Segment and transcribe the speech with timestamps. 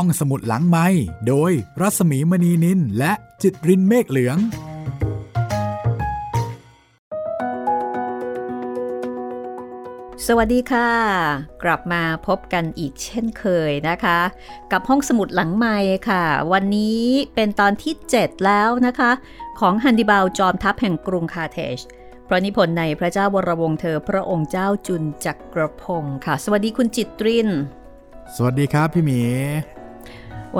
[0.00, 0.86] ห้องสมุดหลังไม้
[1.28, 4.38] โดยรัสมีมณีนินและจิตรินเมฆเหลือง
[10.26, 10.90] สวัสดีค่ะ
[11.62, 14.18] กลับมาพบกันอีกเช่นเคยนะคะ
[14.72, 15.76] กับห้องสมุดหลังไม้
[16.08, 17.02] ค่ะ วันนี้
[17.34, 19.10] เป็นตอนที่ 7 แล้วนะคะ
[19.60, 21.78] ของฮันดิบาลจอมทัพแห่งกรุงคาเทจ
[22.28, 27.48] พระนิพนธ์ในพระเจ้าวรวงเธอพระองค์เจ้าจุนจักรพงศ์ค่ะ สวัสดีคุณจิตริน
[28.34, 29.22] สวัสดีครับพี่หมี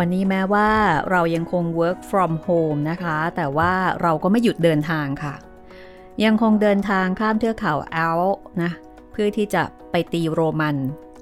[0.00, 0.68] วันนี้แม้ว่า
[1.10, 5.34] เรายังคง work from home นะคะ แต่ว่าเราก็ไม่หยุดเดินทางค่ะ
[6.24, 8.22] ยังคงเดินทางข้ามเทือกเขาแอล
[8.62, 8.70] นะ
[9.10, 10.76] เพื่อที่จะไปตีโรมัน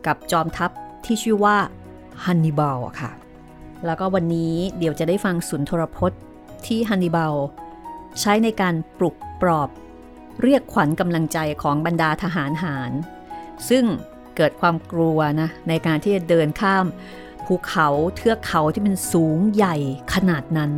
[0.07, 0.71] กับจอมทัพ
[1.05, 1.57] ที่ชื่อว่า
[2.25, 3.11] ฮันนิบาลค่ะ
[3.87, 6.21] แล้วก็วันนี้เดี๋ยวจะได้ฟังสุนทรพจน์
[6.67, 7.35] ที่ฮันนิบาล
[8.21, 9.69] ใช้ในการปลุกปลอบ
[10.43, 12.93] เรียกขวัญกำลังใจของบรรดาทหารหาร
[13.69, 13.85] ซึ่ง
[14.37, 16.87] เกิดความกลัวนะในการที่จะเดินข้าม
[17.47, 19.77] ภูเขาเทือกเขาที่มันสูงใหญ่
[20.15, 20.71] ขนาดนั้น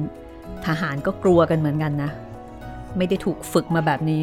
[0.66, 2.10] ทหารก็กลัวกันเหมือนกันนะ
[2.96, 4.22] ไม่ได้ถูกฝึกมาแบบนี้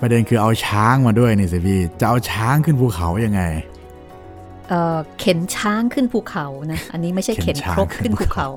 [0.00, 3.42] ประเด็นคือเอาช้างมาด้วยนี่สิพี่จะเอาช้างขึ้นภูเขายังไง
[4.68, 8.48] เอ่อเข็นช้างขึ้นภูเขานะอันนี้ไม่ใช่เข็เข็นนช้างครกขึ้ขึ้นนภูภูเขาเขา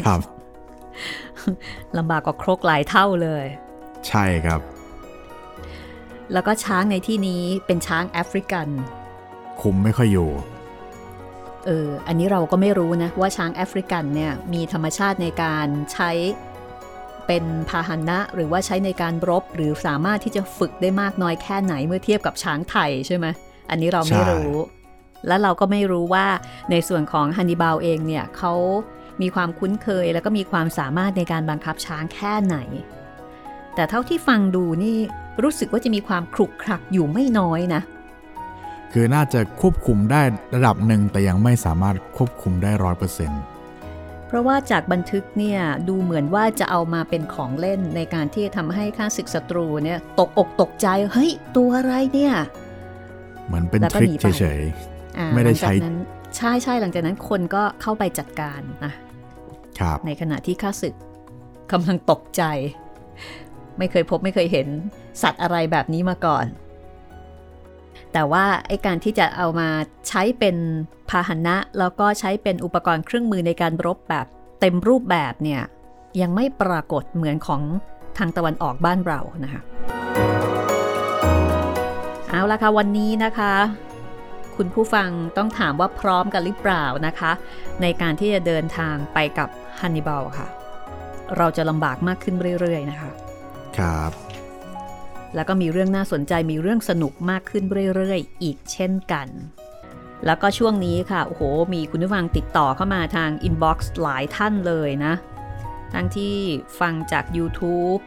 [0.00, 0.20] ครับ
[1.98, 3.44] ลำบากกว่าครกหลายเท่าเลย
[4.08, 4.60] ใช่ครับ
[6.32, 8.68] แล้วก็ช้างในที่นี้เป็นช้างแอฟริกัน
[9.60, 10.30] คุมไม่ค่อยอยู่
[11.68, 16.10] เอออันนี้เราก็ไม่รู้นะ ว่าช้างแอฟริกันเนี่ยมีธรรมชาติในการใช้
[17.26, 23.26] เป็นพาหนะหรือว่าใช้ในการรบ หรือสามารถที่จะฝึกได้มากน้อยแค่ไหนเมื่อเทียบกับช้างไทยใช่ไหม
[23.70, 24.54] อันนี้เราไม่ใช่รู้
[25.26, 26.26] และเราก็ไม่รู้ว่า
[26.70, 28.52] ในส่วนของฮันนิบาลเองเนี่ยเขา
[29.22, 32.56] มีความคุ้นเคยแล้วก็มีความสามารถในการบังคับช้างแค่ไหน
[33.74, 34.96] แต่เท่าที่ฟังดูนี่
[35.42, 37.82] รู้สึกว่าจะมีความครุกครักอยู่ไม่น้อยนะ
[38.92, 40.22] คือน่าจะควบคุมได้
[40.54, 43.42] ระดับหนึ่งแต่ยังไม่สามารถควบคุมได้ร้อยเปอร์เซ็นต์
[44.26, 52.34] เพราะว่าจากบันทึกเนี่ยดูเหมือนว่าจะเอามาเป็นของเล่นในการที่จะทำให้ข้าศึกศัตรูเนี่ยตกอกตกใจเฮ้ยตัวอะไรเนี่ย
[53.46, 54.60] เหมือนเป็นแล้วทก็ริคหนีไปเฉย
[55.18, 55.96] อ่าไม่ได้ใช้หลังจากนั้น
[56.36, 60.94] ใช่ใช่หลังจากนั้นคนก็เข้าไปจัดการนะๆครับในขณะที่ข้าศึก
[61.72, 62.42] กำลังตกใจ
[63.78, 64.68] ไม่เคยพบไม่เคยเห็น
[65.22, 66.44] สัตว์อะไรแบบนี้มาก่อน
[68.12, 69.68] แต่ว่าไอการที่จะเอามา
[70.08, 70.56] ใช้เป็น
[71.10, 74.26] พาหนะ แล้วก็ใช้เป็นอุปกรณ์เครื่องมือในการรบแบบ
[74.60, 75.62] เต็มรูปแบบเนี่ย
[76.20, 77.62] ยังไม่ปรากฏเหมือนของ
[78.18, 79.62] ทางตะวันออกบ้านเรานะคะ
[82.30, 83.54] เอาละค่ะวันนี้นะคะ
[84.56, 87.32] คุณผู้ฟังต้องถามว่าพร้อมกันหรือเปล่านะคะ
[87.82, 89.48] ในการที่จะเดินทางไปกับ
[89.80, 90.46] ฮันนิบาลค่ะ
[91.36, 93.10] เราจะลำบากมากขึ้นเรื่อยๆนะคะ
[93.78, 94.10] ครับ
[95.34, 99.28] แล้วก็มีเรื่องน่าสนใจมีเรื่องสนุกมากขึ้นเรื่อยๆ อีกเช่นกัน
[100.26, 101.42] แล้วก็ช่วงนี้ค่ะ โอ้โห
[101.74, 105.14] มีคุณผู้ฟังติดต่อเข้ามาทางอินบ็อกซ์หลายท่านเลยนะ
[105.94, 106.36] ทั้งที่
[106.80, 108.00] ฟังจาก YouTube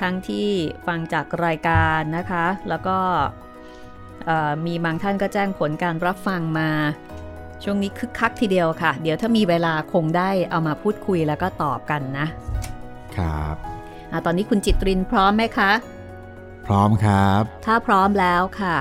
[0.00, 0.48] ทั้งที่
[0.86, 2.98] ฟังจากรายการนะคะ แล้วก็
[4.24, 6.70] เอ่อมีบางท่านก็แจ้งผลการรับฟังมา
[7.62, 12.26] ช่วงนี้คึกคักทีเดียวค่ะ เดี๋ยวถ้ามีเวลาคงได้เอามาพูดคุยแล้วก็ตอบกันนะ
[13.16, 13.56] ครับ
[14.10, 15.70] อะตอนนี้คุณจิตรินพร้อมไหมคะ
[16.66, 18.76] พร้อมครับ ถ้าพร้อมแล้วค่ะ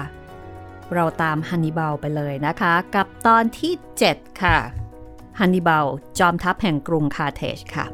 [0.94, 3.74] เราตามฮันนิบาลไปเลยนะคะ กับตอนที่
[4.08, 4.58] 7 ค่ะ
[5.40, 5.86] ฮันนิบาล
[6.20, 7.86] จอมทัพแห่งกรุงคาเทจค่ะ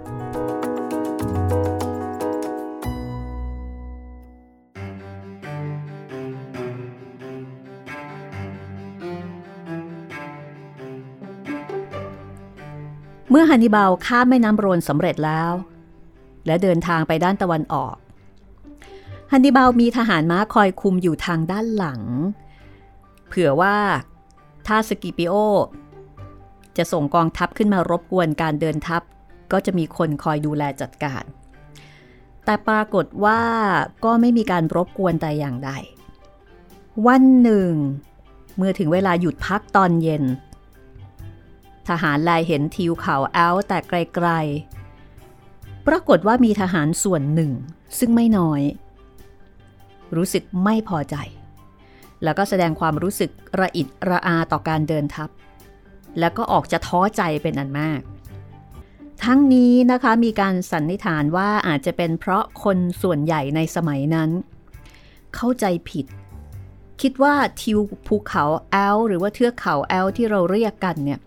[13.32, 15.52] เมื่อฮันนิบาลข้ามแม่น้ำโรนสำเร็จแล้ว
[16.46, 17.96] และเดินทางไปด้านตะวันออก
[19.32, 22.02] ฮันนิบาลมีทหารม้าคอยคุมอยู่ทางด้านหลัง
[23.28, 23.78] เผื่อว่า
[24.68, 25.34] ถ้าสกิปิโอ
[26.78, 29.02] จะส่งกองทัพขึ้นมารบกวนการเดินทัพ
[29.52, 31.24] ก็จะมีคนคอยดูแลจัดการ
[32.46, 33.42] แต่ปรากฏว่า
[34.06, 35.72] ก็ไม่มีการรบกวนแต่อย่างใด
[37.08, 37.72] วันหนึ่ง
[38.58, 40.24] เมื่อถึงเวลาหยุดพักตอนเย็น
[41.90, 47.52] ทหารลายเห็นทิวเขาแอลแต่ไกลๆ ปรากฏว่ามีทหารส่วนหนึ่ง
[48.00, 48.62] ซึ่งไม่น้อย
[50.16, 51.16] รู้สึกไม่พอใจ
[52.24, 55.30] แล้วก็แสดงความรู้สึกระอิดระอาต่อการเดินทัพ
[56.20, 58.02] แล้วก็ออกจะท้อใจเป็นอันมาก
[59.24, 64.30] ทั้งนี้นะคะมีการสันนิษฐานว่าอาจจะเป็นเพราะคนส่วนใหญ่ในสมัยนั้น
[65.36, 66.06] เข้าใจผิด
[67.02, 71.20] คิดว่าทิวภูเขาแอลหรือว่าเทือกเขาแอลที่เราเรียกกันเนี่ย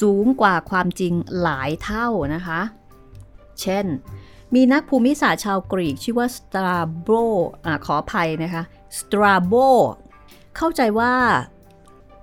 [0.00, 2.60] สูงกว่าความจริงหลายเท่านะคะ
[3.60, 3.86] เช่น
[4.54, 7.08] มีนักภูมิศาสตร์ชาวกรีก ชื่อว่าสตราโบ
[7.64, 8.62] อ่าขออภัยนะคะ
[8.98, 9.54] สตราโบ
[10.56, 11.14] เข้าใจว่า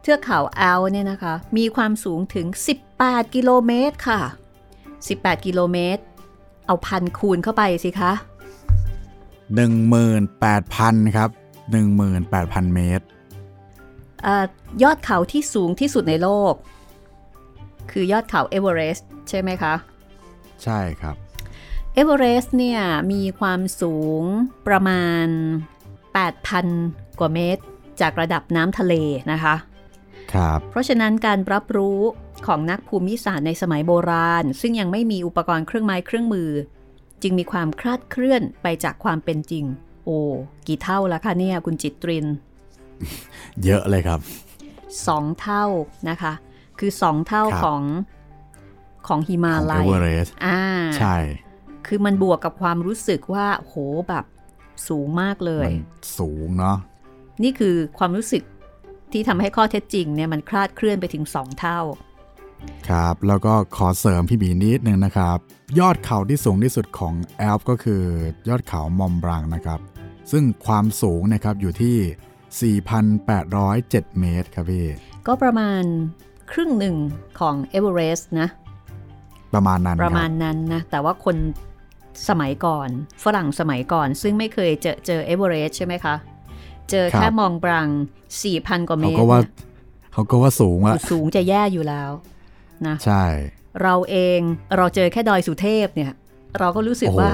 [0.01, 2.47] เทือกเขาแอลเนี่ยนะคะ มีความสูงถึง
[2.91, 4.19] 18 กิโลเมตรค่ะ
[4.79, 6.01] 18 กิโลเมตร
[6.65, 8.11] เอาพันคูณเข้าไปสิคะ
[9.63, 11.29] 18,000 ครับ
[11.81, 13.05] 18,000 เมตร
[14.23, 14.45] เออ
[14.83, 16.53] ยอดเขาที่สูงที่สุดในโลก
[17.91, 19.73] คือยอดเขาเอเวอเรสต์ใช่ไหมคะ
[20.63, 21.15] ใช่ครับ
[21.97, 24.23] เอเวอเรสต์เนี่ยมีความสูง
[24.67, 25.27] ประมาณ
[26.43, 27.63] 8,000 กว่าเมตร
[28.01, 28.93] จากระดับน้ำทะเล
[29.31, 29.55] นะคะ
[30.33, 31.99] ครับเพราะฉะนั้นการรับรู้
[32.47, 36.49] ของนักภูมิศาสตร์ในสมัยโบราณ ซึ่งยังไม่มีอุปกรณ์เครื่องไม้เครื่องมือ
[37.21, 39.65] จึงมีความคลาดเคลื่อนไปจากความเป็นจริง
[40.05, 40.19] โอ้
[40.67, 42.25] กี่เท่าแล้วคะเนี่ยคุณจิตริน
[43.65, 44.19] เยอะเลยครับ
[45.07, 45.65] สองเท่า
[46.09, 46.33] นะคะ
[46.79, 47.83] คือสองเท่าครับของ
[49.07, 50.61] ของฮิมาของลัเอยเวอเรสต์อ่า
[50.99, 51.17] ใช่
[51.87, 53.75] คือมันบวกกับความรู้สึกว่าโห
[54.09, 54.25] แบบ
[54.87, 55.77] สูงมากเลยมัน
[56.19, 56.77] สูงเนาะ
[57.43, 58.43] นี่คือความรู้สึก
[59.11, 61.79] ที่ทำให้ข้อเท็จจริงเนี่ยมันคลาดเคลื่อนไปถึง2เท่า
[62.89, 65.37] ครับ แล้วก็ขอเสริมพี่บีนิดนึงนะครับ
[65.79, 68.03] ยอดเขาที่สูงที่สุดของแอลป์ก็คือ
[68.49, 69.79] ยอดเขามงบล็องนะครับ
[70.31, 74.85] ซึ่งความสูงนะครับอยู่ที่ 4,807 เมตรครับพี่
[75.27, 75.83] ก็ประมาณ
[76.51, 76.95] ครึ่งหนึ่ง
[77.39, 78.47] ของเอเวอเรสต์นะ
[79.53, 81.35] ประมาณนั้นคปบระมาณนั้นนะ แต่ว่าคน
[82.29, 82.89] สมัยก่อน
[83.23, 86.15] ฝรั่งสมัยก่อน ซึ่งไม่เคยเจอเจอเอเวอเรสต์ใช่ไหมคะ
[86.91, 87.87] เจอแค่มองบรัง
[88.37, 89.51] 4,000 กว่าเมเขาตรก็ว่าเนี่ย
[90.13, 92.11] เขาก็ว่าสูงละสูงจะแย่อยู่แล้ว
[92.87, 93.23] นะใช่
[93.83, 94.39] เราเอง
[94.77, 96.11] เราเจอแค่ดอยสุเทพเนี่ย
[96.59, 97.31] เราก็รู้สึกโอ้โหว่า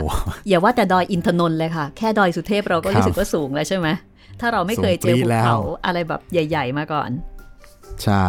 [0.48, 3.88] อย่าว่าแต่ดอยอินทนนท์เลยค่ะ แค่ดอยสุเทพเราก็ครับรู้สึกว่าสูงแล้วใช่ไหม
[4.40, 7.10] ถ้าเราไม่เคยเจอสูงปรี๊ภูดแล้วเขาอะไรแบบใหญ่ ๆ มาก่อน
[8.04, 8.28] ใช่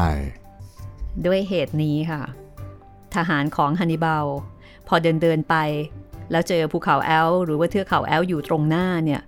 [1.26, 2.22] ด้วยเหตุนี้ค่ะ
[3.14, 4.26] ทหารของฮันนิบาล
[4.88, 5.56] พอเดินเดินๆไป
[6.30, 9.22] แล้วเจอภูเขาแอลหรือว่าเทือกเขาแอลอยู่ตรงหน้าเนี่ย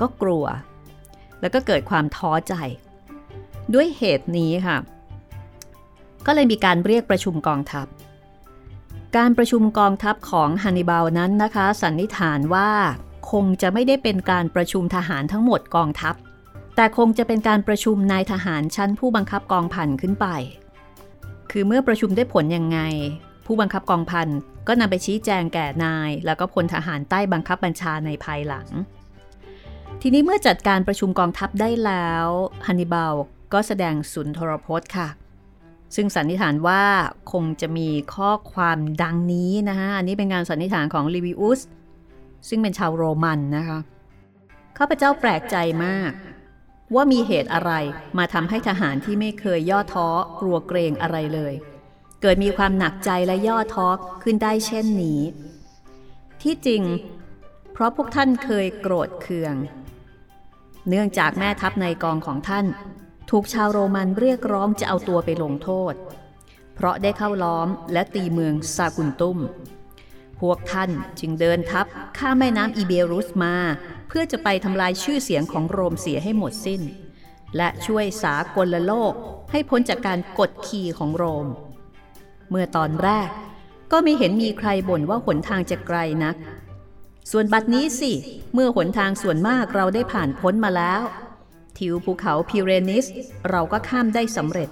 [0.00, 0.44] ก็กลัว
[1.40, 2.54] แล้วก็เกิดความท้อใจ
[3.74, 4.76] ด้วยเหตุนี้ค่ะ
[6.26, 7.86] ก็เลยมีการเรียกประชุมกองทัพ
[9.16, 12.70] การประชุมกองทัพของฮันนิบาลนั้นนะคะ สันนิษฐานว่า
[13.30, 16.14] คงจะไม่ได้เป็นการประชุมทหารทั้งหมดกองทัพ
[16.76, 20.26] แต่คงจะเป็นการประชุมนายทหารชั้นผู้บังคับกองพันขึ้นไป
[21.50, 22.78] คือเมื่อประชุมได้ผลยังไง
[23.46, 24.28] ผู้บังคับกองพัน
[24.66, 28.66] ก็นำไปชี้แจงแก่นาย แล้วก็พลทหารใต้บังคับบัญชาในภายหลัง
[30.02, 32.26] ทีนี้เมื่อจัดการประชุมกองทัพได้แล้ว
[32.66, 33.14] ฮันนิบาล
[33.52, 35.08] ก็แสดงสุนทรพจน์ค่ะ
[35.96, 36.82] ซึ่งสันนิษฐานว่า
[37.32, 41.60] คงจะมีข้อความดังนี้นะคะอันนี้เป็นงานสันนิษฐานของลิวิอุส
[42.48, 43.78] ซึ่งเป็นชาวโรมันนะคะ
[44.78, 46.10] ข้าพเจ้าแปลกใจมาก
[46.94, 47.72] ว่ามีเหตุอะไร
[48.18, 50.08] มาทำให้ทหารที่ไม่เคยย่อท้อ
[50.40, 51.54] กลัวเกรงอะไรเลย
[52.20, 53.88] เกิดมีความหนักใจและย่อท้อ
[54.22, 55.20] ขึ้นได้เช่นนี้
[56.42, 56.82] ที่จริง
[57.72, 59.54] เพราะพวกท่านเคยโกรธเคือง
[60.88, 62.66] เนื่องจากแม่ทัพในกองของท่าน
[63.30, 65.94] ถูกชาวโรมันเรียกร้องจะเอาตัวไปลงโทษ
[66.74, 69.38] เพราะได้เข้าล้อมและตีเมืองซากุนตุม
[70.40, 70.90] พวกท่าน
[71.20, 71.86] จึงเดินทัพ
[72.18, 73.56] ข้ามแม่น้ำอีเบรุสมา
[74.08, 76.82] เพื่อจะไปทำลายชื่อเสียงของโรมเสียให้หมดสิ้น
[77.56, 79.12] และช่วยสากลโลก
[79.50, 81.46] ให้พ้นจากการกดขี่ของโรม
[82.50, 83.28] เมื่อตอนแรก
[83.92, 86.36] ก็ไม่เห็นมีใครบ่นว่าหนทางจะไกลนัก
[87.30, 88.12] ส่วนบัดนี้สิ
[88.54, 91.02] เมื่อหนทางส่วนมากเราได้ผ่านพ้นมาแล้ว
[91.78, 93.06] ทิวภูเขาพิเรนิส
[93.50, 94.68] เราก็ข้ามได้สำเร็จ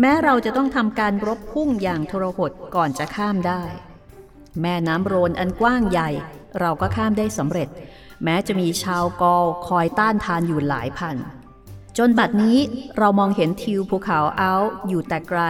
[0.00, 3.62] แม้เราจะต้องทำการรบพุ่งอย่างทรหดก่อนจะข้ามได้
[4.60, 6.10] แม่น้ำโรนอันกว้างใหญ่
[6.60, 7.68] เราก็ข้ามได้สำเร็จ
[8.24, 11.16] แม้จะมีชาวกอลคอยต้านทานอยู่หลายพัน
[11.98, 12.58] จนบัดนี้
[12.98, 15.42] เรามองเห็นทิวภูเขาเอัลป์อยู่แต่ไกล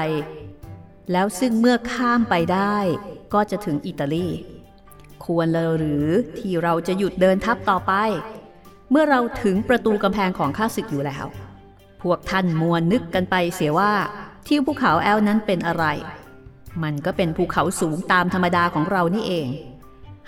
[1.13, 2.77] แล้วซึ่งเมื่อข้ามไปได้
[3.35, 4.29] ก็จะถึงอิตาลี
[5.25, 6.07] ควรเลยหรือ
[6.39, 7.93] ที่เราจะหยุดเดินทัพต่อไป
[8.91, 11.27] เมื่อเราถึงประตูกำแพงของข้าศึกอยู่แล้ว
[12.03, 13.93] พวกท่านมัวนึกกันไปเสียว่า
[14.47, 15.85] ทิวภูเขาแอลนั้นเป็นอะไร
[16.83, 19.49] มันก็เป็นภูเขาสูงตามธรรมดาของเรานี่เอง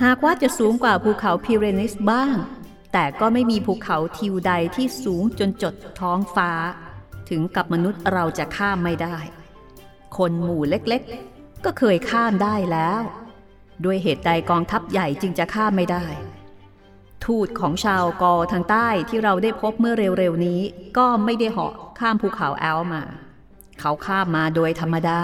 [0.03, 2.37] หากว่าจะสูงกว่าภูเขาพิเรนิสบ้าง
[2.93, 6.51] แต่ก็ไม่มีภูเขาทิวใดที่สูงจนจดท้องฟ้า
[7.31, 9.17] ถึงกับมนุษย์เราจะข้ามไม่ได้
[10.17, 13.01] คนหมู่เล็กๆ ก็เคยข้ามได้แล้ว
[13.85, 16.05] ด้วยเหตุใดกองทัพใหญ่จึงจะข้ามไม่ได้
[17.25, 20.61] ทูตของชาวกอทางใต้ที่เราได้พบเมื่อเร็วๆนี้
[20.97, 23.03] ก็ไม่ได้เหาะข้ามภูเขาแอลมา
[23.81, 25.21] เขาข้ามมาโดยธรรมดา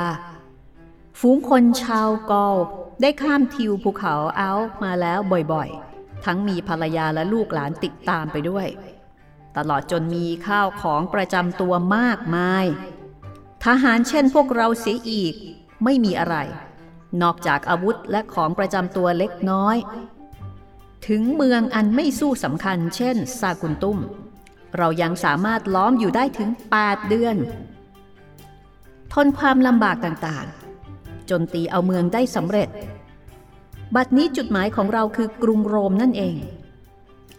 [1.20, 2.46] ฝูงคนชาวกอ
[3.02, 5.18] ได้ข้ามทิวภูเขาแอลมาแล้ว
[5.52, 8.66] บ่อยๆ ทั้งมีภรรยาและลูกหลานติดตามไปด้วย
[9.56, 12.66] ตลอดจนมีข้าวของประจำตัวมากมาย
[13.68, 15.35] ทหารเช่นพวกเราเสียอีก
[15.85, 16.37] ไม่มีอะไร
[17.23, 19.76] นอกจากอาวุธและของประจำตัวเล็กน้อย
[21.06, 23.99] ถึงเมืองอันไม่สู้สำคัญ เช่นซากุนตุ้ม
[24.76, 27.37] เรายังสามารถล้อมอยู่ได้ถึง 8 เดือน
[29.12, 32.68] ทนความลำบากต่างๆ จนตีเอาเมืองได้สำเร็จ
[33.94, 36.37] บัดนี้จุดหมายของเราคือกรุงโรมนั่นเอง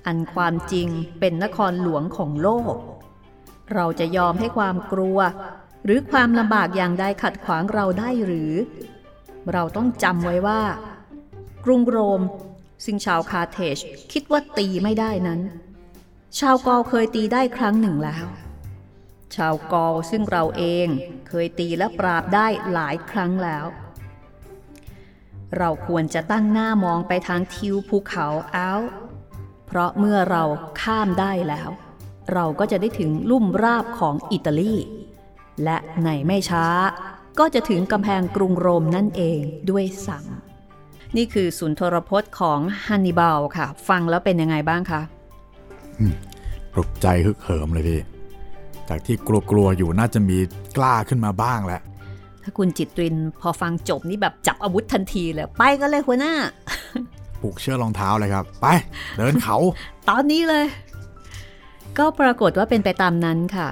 [0.06, 0.88] อันความจริง
[1.20, 2.76] เป็นนครหลวงของโลก
[3.74, 5.20] เราจะยอมให้ความกลัว
[5.86, 8.54] หรือความลำบากอย่างใดขัดขวางเราได้หรือ
[9.54, 10.62] เราต้องจำไว้ว่า
[11.66, 12.22] กรุงโรม
[12.86, 13.78] ซึ่งชาวคาเทจ
[14.12, 15.42] คิดว่าตีไม่ได้นั้น
[16.40, 18.26] ชาวกอเคยตีได้ครั้งหนึ่งแล้ว
[19.36, 20.88] ชาวกอซึ่งเราเอง
[21.28, 23.66] เคยตีและปราบได้หลายครั้งแล้ว
[25.58, 28.74] เราควรจะตั้งหน้ามองไปทางทิวภูเขาอ้า
[29.68, 30.44] เพราะเมื่อเรา
[30.82, 31.70] ข้ามได้แล้ว
[32.34, 34.76] เราก็จะได้ถึงลุ่มราบของอิตาลี
[35.64, 36.66] และในไม่ช้า
[37.40, 45.02] ก็จะถึงกำแพงกรุงโรมนั่นเองด้วยซ้ำนี่คือสุนทรพจน์ของฮันนิบาลค่ะ ฟังแล้วเป็นยังไงบ้างคะ
[46.74, 48.00] ปลุกใจฮึกเหิมเลยพี่
[48.90, 49.16] จากที่
[49.52, 50.38] กลัวๆอยู่น่าจะมี
[50.78, 51.82] กล้าขึ้นมาบ้างแล้ว
[52.44, 56.34] ถ้าคุณจิตรินพอฟังจบนี่แบบจับอาวุธทันทีเลย ไปกันเลยหัวหน้า
[57.42, 58.66] ปลูกเชือกรองเท้าเลยครับ ไป
[59.18, 59.58] เดินเขา
[60.10, 60.66] ตอนนี้เลย
[61.98, 63.68] ก็ปรากฏว่าเป็นไปตามนั้นค่ะ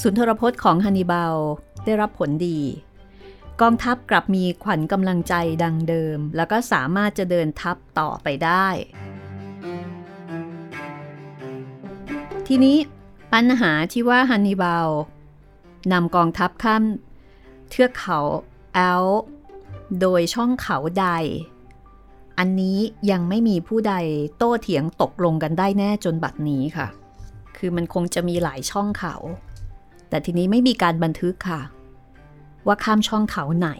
[0.00, 1.36] สุนทรพจน์ของฮันนิบาล
[1.84, 2.60] ได้รับผลดี
[3.60, 8.66] กองทัพกลับมีขวัญกำลังใจดังเดิม แล้วก็สามารถจะเดินทัพต่อไปได้
[12.46, 12.76] ทีนี้
[13.32, 14.88] ปัญหาที่ว่าฮันนิบาล
[15.92, 16.82] นำกองทัพข้าม
[17.70, 18.18] เทือกเขา
[18.74, 19.06] แอล
[20.00, 21.08] โดยช่องเขาใด
[22.38, 22.78] อันนี้
[23.10, 23.94] ยังไม่มีผู้ใด
[24.36, 26.86] โต้เถียงตกลงกันได้แน่จนบัดนี้ค่ะ
[27.56, 29.16] คือมันคงจะมีหลายช่องเขา
[30.12, 31.62] แต่ทีนี้ไม่มีการบันทึกค่ะ
[32.66, 33.70] ว่าข้ามช่องเขาไหน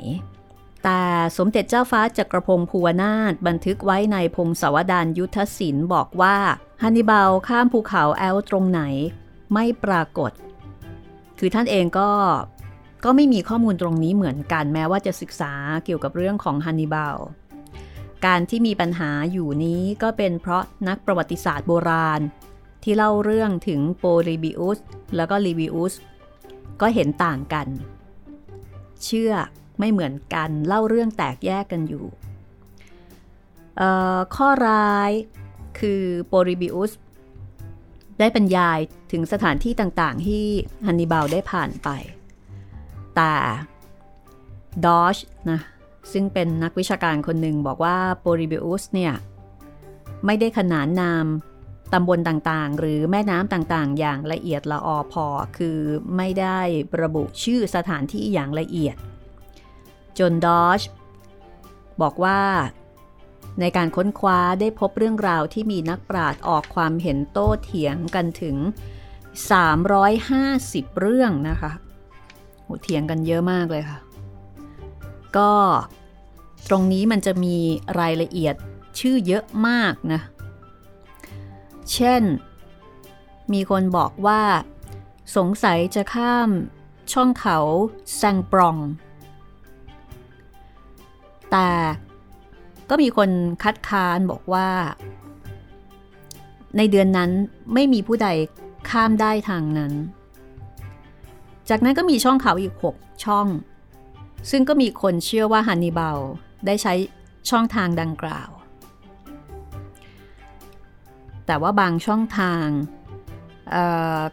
[0.85, 1.01] แต่
[1.37, 6.37] สมเด็จเจ้าฟ้าจักรพงศ์ภูวนาถบันทึกไว้ในพงศาวดารยุทธศิลป์บอกว่า
[6.83, 8.83] ฮันนิบาลข้ามภูเขาแอลตรงไหน
[9.53, 10.33] ไม่ปรากฏ
[11.39, 12.11] คือท่านเองก็
[13.05, 15.53] ก็ไม่มีข้อมูลตรงนี้เหมือนกันแม้ว่าจะศึกษา
[15.85, 17.17] เกี่ยวกับเรื่องของฮันนิบาล
[18.27, 22.21] การที่มีปัญหาอยู่นี้ก็เป็นเพราะนักประวัติศาสตร์โบราณ
[22.83, 24.79] ที่เล่าเรื่องถึงโปลิบิอุส
[25.17, 25.95] แล้วก็ลิบิอุส
[26.81, 27.69] ก็เห็นต่างกัน
[29.05, 29.33] เชื่อ
[29.79, 32.05] ไม่เหมือนกันเล่าเรื่องแตกแยกกันอยู่
[34.37, 35.11] ข้อร้าย
[35.79, 36.93] คือโปลิบิอุส
[38.19, 38.79] ได้บรรยาย
[39.13, 40.45] ถึงสถานที่ต่างๆ ที่
[40.87, 41.89] ฮันนิบาลได้ผ่านไป
[43.17, 43.35] แต่
[44.85, 45.17] ดอช
[45.51, 45.61] นะ
[46.13, 49.13] ซึ่งเป็นนักวิชาการคนหนึ่งบอกว่าโปริบิอุสเนี่ย
[50.27, 51.27] ไม่ได้ขนานนาม
[51.93, 55.79] ตำบลต่างๆ หรือแม่น้ำต่างๆ อย่างละเอียดละออพอ คือ
[56.17, 56.61] ไม่ได้
[57.03, 58.97] ระบุชื่อสถานที่อย่างละเอียด
[60.19, 60.83] จนดอช
[62.03, 62.41] บอกว่า
[63.61, 68.57] ในการค้นคว้าได้พบเรื่องราวที่มีนักปราชญ์ออกความเห็นโต้เถียงกันถึง
[69.39, 71.73] 350 เรื่องนะคะ
[72.63, 73.99] โหเถียงกันเยอะมากเลยค่ะ
[75.37, 75.53] ก็
[76.69, 77.57] ตรงนี้มันจะมี
[78.01, 78.55] รายละเอียด
[79.01, 80.21] ชื่อเยอะมากนะ
[81.93, 82.23] เช่น
[83.53, 84.43] มีคนบอกว่า
[85.37, 86.51] สงสัยจะข้าม
[87.13, 87.59] ช่องเขา
[88.17, 88.77] แซงปรอง
[91.51, 91.71] แต่
[92.91, 93.31] ก็มีคน
[93.63, 94.69] คัดค้านบอกว่า
[96.77, 97.31] ในเดือนนั้น
[97.75, 98.29] ไม่มีผู้ใด
[98.91, 99.93] ข้ามได้ทางนั้น
[101.69, 103.47] จากนั้นก็มีช่องเขาอีก 6 ช่อง
[104.51, 106.19] ซึ่งก็มีคนเชื่อว่าฮันนิบาล
[106.67, 106.95] ได้ใช้
[107.51, 108.51] ช่องทางดังกล่าว
[111.53, 112.67] แต่ว่าบางช่องทาง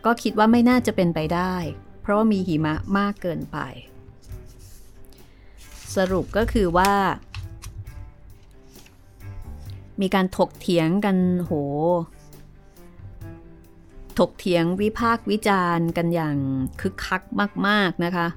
[0.05, 1.53] ก็คิดว่าไม่น่าจะเป็นไปได้
[2.01, 3.57] เพราะว่ามีหิมะมากเกินไป
[5.95, 6.93] สรุปก็คือว่า
[10.01, 11.51] มีการถกเถียงกันโห
[14.19, 16.35] ถกเถียงวิพากษ์วิจารณ์กันอย่าง
[16.81, 17.21] คึกคัก
[17.67, 18.27] มาก ๆ นะคะ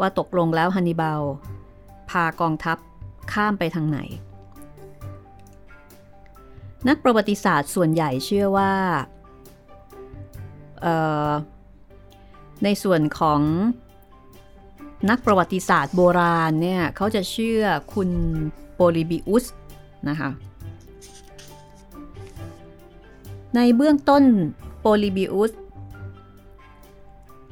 [0.00, 1.22] ว่าตกลงแล้วฮันนิบาล
[2.10, 2.78] พากองทัพ
[3.32, 4.00] ข้ามไปทางไหน
[6.88, 8.72] นักประวัติศาสตร์ส่วนใหญ่เชื่อว่า
[12.64, 13.40] ในส่วนของ
[15.10, 17.62] นักประวัติศาสตร์โบราณเนี่ยเขาจะเชื่อ
[17.94, 18.10] คุณ
[18.74, 19.44] โปลิบิอุส
[20.08, 20.30] นะคะ
[23.56, 24.24] ในเบื้องต้น
[24.80, 25.52] โปลิบิอุส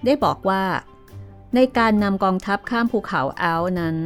[0.04, 0.62] ได้บอกว่า
[1.54, 3.96] ในการนำกองทัพข้ามภูเขาอัลนั้น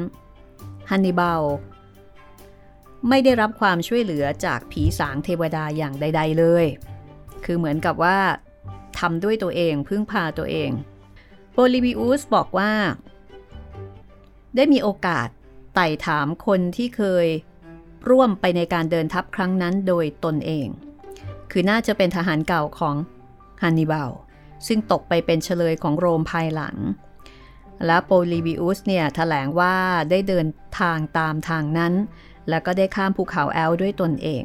[0.90, 1.42] ฮันนิบาล
[3.08, 6.66] ไม่ได้รับความช่วยเหลือจากผีสางเทวดาอย่างใด ๆ เลย
[7.44, 8.18] คือเหมือนกับว่า
[8.98, 10.70] ทำด้วยตัวเองพึ่งพาตัวเอง
[11.52, 12.72] โปลิบิอุสบอกว่า
[14.56, 15.28] ได้มีโอกาส
[15.74, 17.26] ไต่ถามคนที่เคย
[18.10, 20.68] ร่วมไปในการเดินทัพครั้งนั้นโดยตนเอง
[21.50, 22.96] คือน่าจะเป็นทหารเก่าของ
[23.62, 24.10] ฮันนิบาล
[24.66, 26.76] ซึ่งตกไปเป็นเฉลยของโรมภายหลัง
[27.86, 29.76] และโปลิบิอุสเนี่ยถแถลงว่า
[30.10, 30.46] ได้เดิน
[30.80, 31.94] ทางตามทางนั้น
[32.48, 34.42] แล้วก็ได้ข้ามภูเขาแอลด้วยตนเอง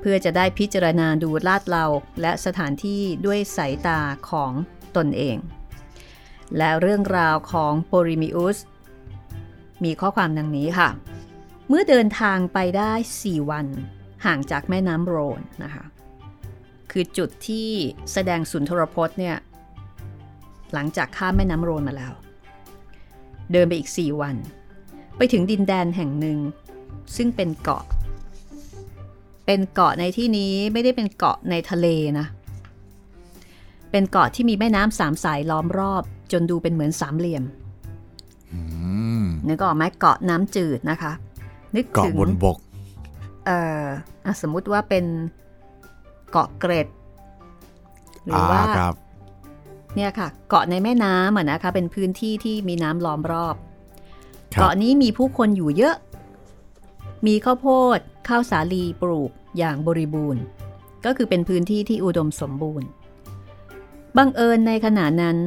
[0.00, 1.84] เพื่อจะได้พิจารณาดูลาดเรา
[2.20, 4.52] และสถานที่ด้วยสายตาของ
[4.96, 5.36] ตนเอง
[6.56, 8.58] และเรื่องราวของโปลิมิอุส
[9.84, 10.88] มีข้อความดังนี้ค่ะ
[11.68, 13.66] เมื่อเดินทางไปได้ 4 วัน
[14.24, 15.84] ห่างจากแม่น้ำโรนนะคะ
[16.90, 17.68] คือจุดที่
[18.12, 19.36] แสดงสุนทรพจน์เนี่ย
[20.74, 22.12] หลังจากข้ามแม่น้ำโรนมาแล้ว
[23.52, 24.36] เดินไปอีก 4 วัน
[25.16, 26.38] ไปถึงดินแดนแห่งหนึ่ง
[27.16, 27.84] ซึ่งเป็นเกาะ
[29.46, 31.86] เป็นเกาะในที่นี้ไม่ได้เป็นเกาะในทะเล
[32.18, 32.26] นะ
[33.90, 36.02] เป็นเกาะที่มีแม่น้ำสามสายล้อมรอบ
[36.32, 37.44] จนดูเป็นเหมือนสามเหลี่ยม
[39.48, 41.12] นึกออกไหมเกาะน้ำจืดนะคะ
[41.76, 42.56] นึกถึงเกาะบนบก
[43.46, 43.84] เอ่อ
[44.42, 45.04] สมมุติว่าเป็น
[46.30, 46.88] เกาะเกร็ด
[48.24, 48.62] หรือว่า
[49.96, 53.56] เนี่ยค่ะ เกาะในแม่น้ำอะนะคะ เป็นพื้นที่ที่มีน้ำล้อมรอบ
[54.58, 55.96] เกาะนี้มีผู้คนอยู่เยอะ
[57.26, 57.98] มีข้าวโพด
[58.28, 60.42] ข้าวสาลีปลูกอย่างบริบูรณ์
[61.04, 62.88] ก็คือเป็นพื้นที่ที่อุดมสมบูรณ์
[64.16, 65.38] บังเอิญในขณะนั้น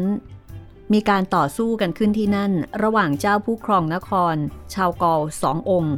[0.94, 2.52] มีการต่อสู้กันขึ้นที่นั่น
[2.84, 4.36] ระหว่างเจ้าผู้ครองนคร
[4.74, 5.96] ชาวกอลสององค์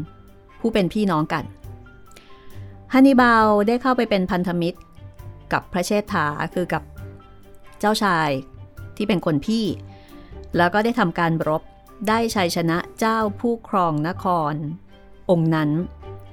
[0.60, 1.44] ผู้เป็นพี่น้องกัน
[2.94, 4.80] ฮันนิบาลได้เข้าไปเป็นพันธมิตร
[5.54, 6.84] กับพระเชษฐาคือกับ
[7.80, 8.30] เจ้าชาย
[8.98, 9.66] ที่เป็นคนพี่
[10.58, 11.62] แล้วก็ได้ทำการรบ
[12.08, 14.54] ได้ชัยชนะเจ้าผู้ครองนคร
[15.30, 15.70] องค์นั้น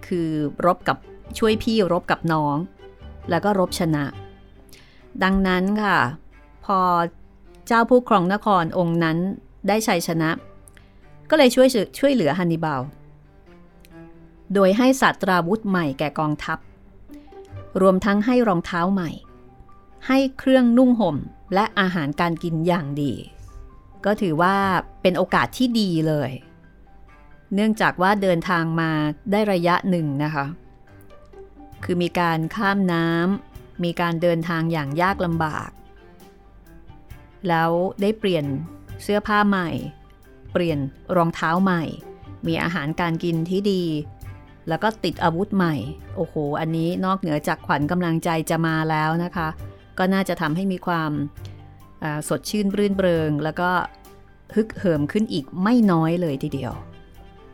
[0.06, 0.28] คือ
[0.66, 0.96] รบกับ
[1.38, 2.56] ช่วยพี่รบกับน้อง
[3.30, 4.04] แล้วก็รบชนะ
[5.22, 5.98] ดังนั้นค่ะ
[6.64, 6.78] พอ
[7.66, 9.18] เจ้าผู้ครองนครองค์นั้น
[9.68, 10.30] ได้ชัยชนะ
[11.30, 11.68] ก็เลยช่วย
[11.98, 12.82] ช่วยเหลือฮันนิบาล
[14.54, 16.58] โดยให้สัตราวุธใหม่แก่กองทัพ
[17.80, 19.10] รวมทั้งให้รองเท้าใหม่
[20.06, 21.16] ให้เครื่องนุ่งห่ม
[21.54, 23.12] และอาหารการกินอย่างดี
[24.04, 24.56] ก็ถือว่า
[25.02, 26.30] เป็นโอกาสที่ดีเลย
[27.54, 28.90] เนื่องจากว่าเดินทางมา
[29.32, 30.46] ได้ระยะหนึ่งนะคะ
[31.84, 35.70] คือมีการข้ามน้ำมีการเดินทางอย่างยากลำบาก
[37.48, 38.44] แล้วได้เปลี่ยน
[39.02, 39.68] เสื้อผ้าใหม่
[40.52, 40.78] เปลี่ยน
[41.16, 41.82] รองเท้าใหม่
[42.46, 43.84] มีอาหารการกินที่ดี
[44.68, 45.74] แล้วก็ติดอาวุธใหม่
[46.16, 49.48] โอ้โห อันนี้นอกเหนือจากขวัญกำลังใจจะมาแล้วนะคะ
[49.98, 51.12] ก็น่าจะทำให้มีความ
[52.28, 53.70] สดชื่นรื่นเริง แล้วก็
[54.54, 56.72] ฮึกเหิมขึ้นอีกไม่น้อยเลยทีเดียว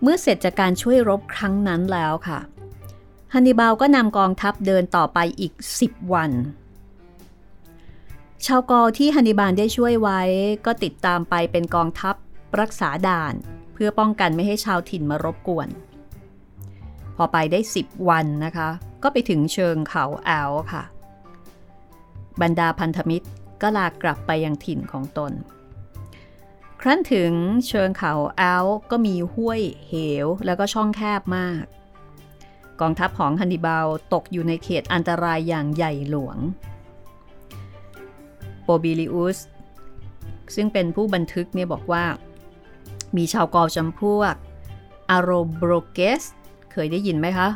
[0.03, 2.39] เมื่อเสร็จจากการช่วยรบครั้งนั้นแล้วค่ะ
[3.33, 6.31] ฮันนิบาลก็นำกองทัพเดินต่อไปอีก 10 วัน
[8.47, 10.21] ชาวกอที่ฮันนิบาลได้ช่วยไว้
[10.67, 12.15] ก็ติดตามไปเป็นกองทัพ
[12.61, 13.35] รักษาด่าน
[13.73, 15.69] เพื่อป้องกันไม่ให้ชาวถิ่นมารบกวน
[17.17, 18.69] พอไปได้ 10 วันนะคะ
[19.03, 20.83] ก็ไปถึงเชิงเขาแอลค่ะ
[22.41, 23.27] บรรดาพันธมิตร
[23.63, 25.33] ก็ลากลับไปยังถิ่นของตน
[26.81, 27.33] ครั้นถึง
[27.69, 31.65] เชิงเขาแอลก็มีห้วยเหวแล้วก็ช่องแคบมาก
[32.81, 36.39] กองทัพของฮันนิบาลตกอยู่ในเขตอันตรายอย่างใหญ่หลวง
[38.63, 39.39] โปบิลิอุส
[40.55, 42.05] ซึ่งเป็นผู้บันทึกเนี่ยบอกว่า
[43.17, 44.35] มีชาวกอจำพวก
[45.11, 46.23] อารโบรเกส
[46.73, 47.49] เคยได้ยินไหมคะ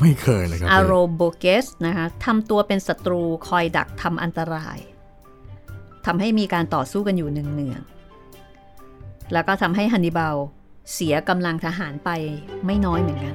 [0.00, 4.78] ไม่เคยเลยครับอาโรโบเกสนะคะทำตัวเป็นศัตรูคอยดักทำอันตราย
[6.10, 7.80] ทำให้มีการต่อสู้กันอยู่เนือง
[9.32, 10.36] แล้วก็ทำให้ฮันนิบาล
[10.92, 12.10] เสียกำลังทหารไป
[12.66, 13.34] ไม่น้อยเหมือนกัน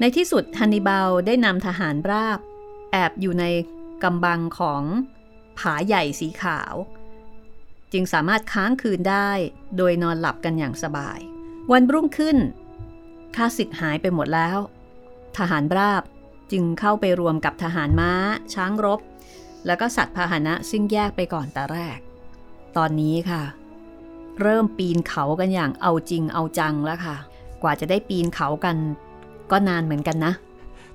[0.00, 2.38] ในที่สุดฮันนิบาลได้นำทหารราบ
[2.92, 3.44] แอบอยู่ใน
[4.02, 4.82] กำบังของ
[5.58, 6.74] ผาใหญ่สีขาว
[7.92, 9.30] จึงสามารถค้างคืนได้
[9.76, 11.18] โดยนอนหลับกันอย่างสบาย
[11.72, 12.36] วันรุ่งขึ้น
[13.36, 14.58] ข้าศึกหายไปหมดแล้ว
[15.36, 16.02] ทหารราบ
[16.52, 18.12] จึงเข้าไปรวมกับทหารม้า
[18.54, 19.00] ช้างรบ
[19.66, 21.98] แล้วก็สัตว์พาหนะซึ่งแยกไปก่อนแต่แรก
[22.76, 23.42] ตอนนี้ค่ะ
[24.42, 27.16] เริ่มปีนเขากันอย่างเอาจริงเอาจังแล้วค่ะ
[27.62, 28.76] กว่าจะได้ปีนเขากัน
[29.50, 30.32] ก็นานเหมือนกันนะ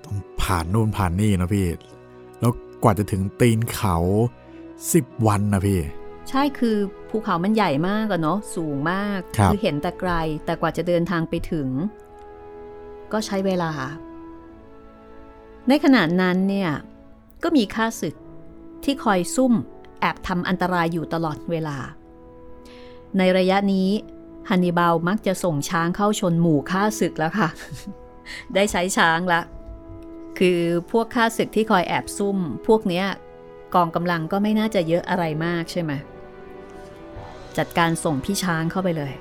[0.03, 1.67] ต้องผ่านนู่นผ่านนี่นะพี่
[2.39, 2.51] แล้ว
[2.83, 3.97] กว่าจะถึงตีนเขา
[4.93, 5.79] สิบวันนะพี่
[6.29, 6.77] ใช่คือ
[7.09, 10.11] ภูเขามันใหญ่มากอะเนาะสูงมากคคือเห็นแต่ไกล
[10.45, 11.69] แต่กว่าจะเดินทางไปถึง
[13.11, 13.71] ก็ใช้เวลา
[15.67, 16.71] ในขณะนั้นเนี่ย
[17.43, 18.15] ก็มีข้าศึก
[18.83, 19.53] ที่คอยซุ่ม
[20.01, 21.77] แอบทำอันตรายอยู่ตลอดเวลา
[23.17, 23.89] ในระยะนี้
[24.49, 27.49] ฮันนิบาลมักจะส่งช้างเข้าชนหมู่ข้าศึกแล้วค่ะ
[28.55, 29.41] ได้ใช้ช้างละ
[30.39, 30.59] คือ
[30.91, 33.05] พวกข้าศึกที่คอยแอบซุ่ม พวกเนี้ย
[33.75, 35.91] กองกำลังก็ไม่น่าจะเยอะอะไรมากใช่ไหม
[37.57, 39.11] จัดการส่งพี่ช้างเข้าไปเลย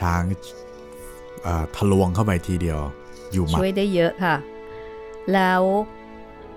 [0.00, 0.22] ช้าง
[1.76, 2.80] ทะลวงเข้าไปทีเดียว
[3.32, 4.36] อยู่ช่วยได้เยอะค่ะ
[5.32, 5.62] แล้ว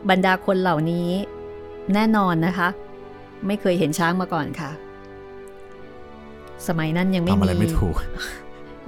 [0.09, 1.09] บรรดาคนเหล่านี้
[1.93, 2.69] แน่นอนนะคะ
[3.47, 4.71] ไม่เคยเห็นช้างมาก่อนค่ะ
[6.67, 7.95] สมัยนั้นยังไม่มีไม่ถูก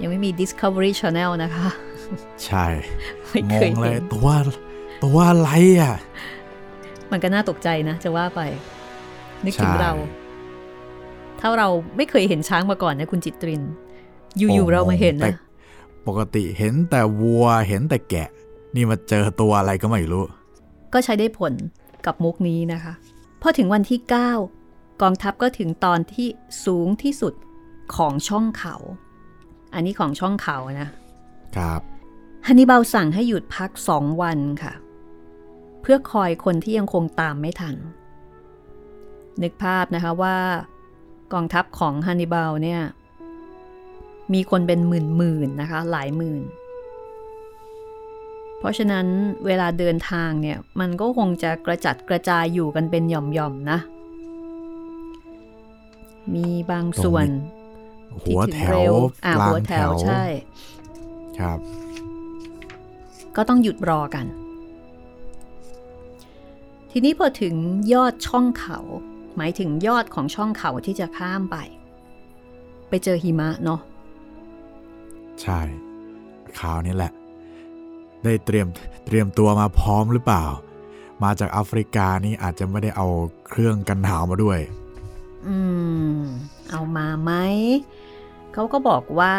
[0.02, 1.68] ยังไม่มี Discovery Channel นะคะ
[2.46, 2.66] ใช่
[3.52, 4.28] งงเลยตัว
[5.04, 5.50] ตัวอะไร
[5.82, 5.96] อะ
[7.12, 8.42] มันก็น่าตกใจนะ จะว่าไป
[9.46, 9.94] นึกถึงเรา
[11.46, 13.62] ถ้าเราไม่เคยเห็นช้างมาก่อนนะคุณจิตริน
[14.38, 15.36] อยู่ๆเรามาเห็นนะ
[16.08, 18.30] ปกติเห็นแต่วัวเห็นแต่แกะ
[18.76, 20.24] นี่มาเจอตัวอะไรก็ไม่รู้
[20.94, 21.54] ก็ใช้ได้ผล
[22.06, 22.94] กับมุกนี้นะคะ
[23.42, 24.00] พอถึงวันที่
[24.50, 26.28] 9 กองทัพก็ถึงตอนที่
[26.66, 27.34] สูงที่สุด
[27.96, 28.76] ของช่องเขา
[29.74, 30.90] อันนี้ของช่องเขานะ
[31.58, 31.82] ครับ
[32.48, 34.74] ฮันนิบาลสั่งให้หยุดพักสองวันค่ะ
[35.82, 37.76] เพื่อคอยคนที่ยังคงตามไม่ทัน
[39.42, 40.38] นึกภาพนะคะว่า
[41.34, 42.82] กองทัพของฮันนิบาลเนี่ย
[44.34, 44.92] มีคนเป็นห
[45.22, 46.44] มื่นๆนะคะ หลายหมื่น
[48.60, 49.06] เพราะฉะนั้น
[49.46, 53.80] เวลาเดินทางเนี่ย มันก็คงจะกระจัดกระจายอยู่กันเป็นหย่อมๆนะ
[56.36, 57.28] มีบางส่วน
[58.24, 58.94] หัวแถว
[59.26, 60.24] กลางแถวใช่
[61.40, 61.60] ครับ
[63.36, 64.26] ก็ต้องหยุดรอกัน
[66.92, 67.56] ทีนี้พอถึง
[67.94, 68.80] ยอดช่องเขา
[69.38, 71.58] หมายถึงยอดของช่องเขาที่จะข้ามไป
[72.90, 73.82] ไปเจอหิมะเนาะ
[75.42, 75.60] ใช่
[76.60, 77.12] ข่าวนี้แหละ
[78.24, 78.68] ได้เตรียม
[79.06, 80.46] เตรียมตัวมาพร้อมหรือเปล่า
[81.24, 83.08] มาจากแอฟริกานี่อาจจะไม่ได้เอา
[83.48, 84.60] เครื่องกันหนาวมาด้วย
[85.48, 85.58] อื
[86.16, 86.20] ม
[86.70, 87.32] เอามาไหม
[88.54, 89.34] เขาก็บอกว่า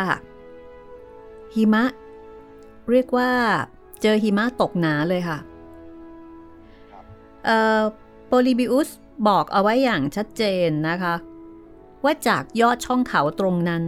[1.54, 1.84] หิมะ
[2.90, 3.30] เรียกว่า
[4.02, 5.38] เจอหิมะตกหนาเลยค่ะ
[7.44, 8.03] โป
[8.46, 8.88] ลิบิอุส
[9.28, 11.14] บอกเอาไว้อย่างชัดเจนนะคะ
[12.04, 13.84] ว่าจากยอดช่องเขาตรงนั้น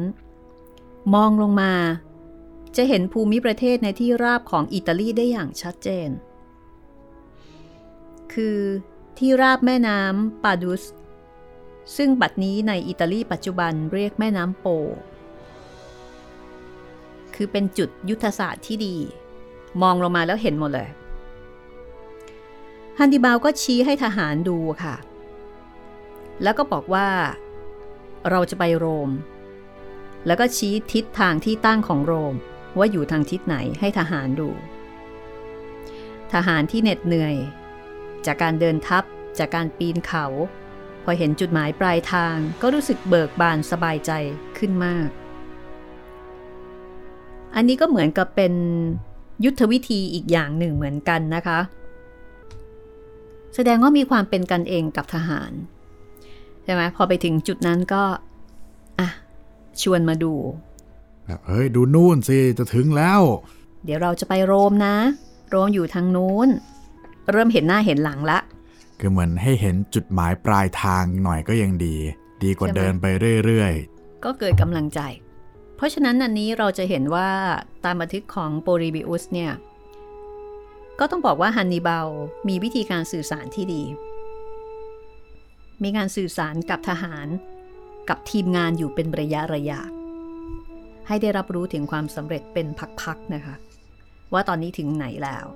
[1.15, 1.73] มองลงมา
[2.77, 6.09] จะเห็นภูมิประเทศในที่ราบของอิตาลีได้อย่างชัดเจน
[8.33, 8.59] คือ
[9.19, 10.83] ที่ราบแม่น้ำปาดุส
[11.97, 14.67] ซึ่งบัดนี้ในอิตาลีปัจจุบันเรียกแม่น้ำโป
[17.35, 18.97] คือเป็นจุดยุทธศาสตร์ที่ดี
[19.83, 20.89] มองลงมาแล้วเห็นหมดเลย
[22.99, 24.97] ฮันดิบาลก็ชี้ให้ทหารดูค่ะ
[26.43, 27.09] แล้วก็บอกว่า
[28.31, 29.11] เราจะไปโรม
[30.27, 32.35] แล้วก็ชี้ทิศทางที่ตั้งของโรม
[32.79, 34.49] ว่าอยู่ทางทิศไหนให้ทหารดู
[36.33, 37.37] ทหารที่เหน็ดเหนื่อย
[38.27, 39.05] จากการเดินทัพ
[39.39, 40.27] จากการปีนเขา
[41.05, 44.13] พอเห็นจุดหมายปลายทางก็รู้สึกเบิกบานสบายใจ
[44.59, 45.09] ขึ้นมาก
[47.55, 48.53] อันนี้ก็เหมือนกับเป็น
[49.45, 51.59] ยุทธวิธีอีกอย่างหนึ่งเหมือนกันนะคะ
[53.57, 55.53] แสดงว่ามีความเป็นกันเองกับทหาร
[56.65, 58.03] ใช่ไหมพอไปถึงจุดนั้นก็
[58.99, 59.09] อะ
[59.83, 60.35] ชวนมาดู
[61.27, 63.21] แบบเฮ้ยดูนู่นสิจะถึงแล้ว
[63.85, 64.97] เดี๋ยวเราจะไปโรมนะ
[65.51, 66.49] โรมอยู่ทางนู้น
[67.33, 68.39] เริ่มเห็นหน้าเห็นหลังละ
[68.99, 71.97] คือเหมือนให้เห็นจุดหมายปลายทางหน่อยก็ยังดี
[72.45, 73.07] ดีกว่าเดินไป
[73.45, 75.01] เรื่อยๆ ก็เกิดกำลังใจ
[75.77, 77.29] เพราะฉะนั้นอันนี้เราจะเห็นว่า
[77.85, 79.53] ตามบันทึกของโปริบิอุสเนี่ย
[81.01, 82.09] ก็ต้องบอกว่าฮันนิบาล
[82.49, 83.83] มีวิธีการสื่อสารที่ดี
[85.83, 87.27] มีการสื่อสารกับทหาร
[88.09, 89.81] กับทีมงานอยู่เป็นระยะระยะ
[91.07, 92.67] ให้ได้รับรู้ถึงความสำเร็จเป็น
[93.01, 93.55] พักๆนะคะ
[94.33, 95.47] ว่าตอนนี้ถึงไหนแล้ว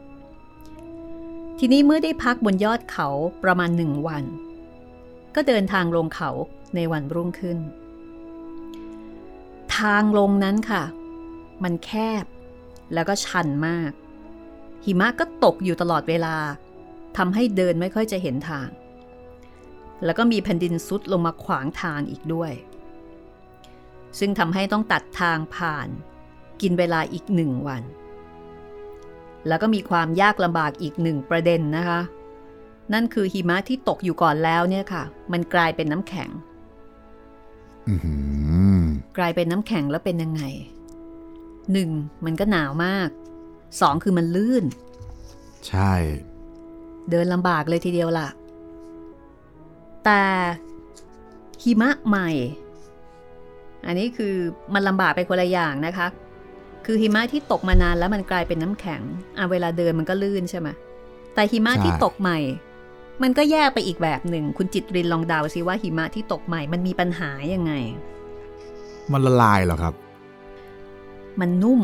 [1.59, 3.09] ทีนี้เมื่อได้พักบนยอดเขา
[3.45, 4.25] ประมาณหนึ่งวัน
[5.35, 6.31] ก็เดินทางลงเขา
[6.75, 7.59] ในวันรุ่งขึ้น
[9.79, 10.83] ทางลงนั้นค่ะ
[11.63, 11.91] มันแค
[12.23, 12.25] บ
[12.95, 13.93] แล้วก็ชันมาก
[14.85, 16.37] หิมะก็ตกอยู่ตลอดเวลา
[17.17, 18.69] ทำให้เดินไม่ค่อยจะเห็นทาง
[20.05, 22.53] แล้วก็มีแผ่นดินซุดลงมาขวางทางอีกด้วย
[24.19, 25.89] ซึ่งทำให้ต้องตัดทางผ่าน
[26.61, 27.83] กินเวลาอีกหนึ่งวัน
[29.49, 32.01] แล้วก็มีความยากลำบากอีกหนึ่งประเด็นนะคะ
[32.93, 36.31] นั่นคือหิมะที่ตกอยู่ก่อนแล้วเนี่ยค่ะ มันกลายเป็นน้ำแข็ง
[39.19, 40.43] กลายเป็นน้ำแข็งแล้วเป็นยังไง
[41.73, 41.91] หนึ่ง
[42.25, 43.09] มันก็หนาวมาก
[43.81, 44.65] สองคือมันลื่น
[45.69, 45.93] ใช่
[47.11, 48.29] เดินลำบากเลยทีเดียวล่ะ
[50.05, 50.23] แต่
[51.63, 52.31] หิมะใหม่
[53.87, 54.35] อันนี้คือ
[54.75, 56.07] มันลำบากไปคนละอย่างนะคะ
[56.87, 59.03] คือหิมะที่ตกมานานแล้วมันกลายเป็นน้ำแข็ง
[59.39, 60.69] อะเวลาเดินมันก็ลื่นใช่ไหม
[61.35, 62.39] แต่หิมะที่ตกใหม่
[63.23, 67.73] มันก็แยกไปอีกแบบหนึ่ง คุณจิตรินลองเดาซิว่าหิมะที่ตกใหม่มันมีปัญหายังไง
[69.13, 69.95] มันละลายเหรอครับ
[71.41, 71.81] มันนุ่ม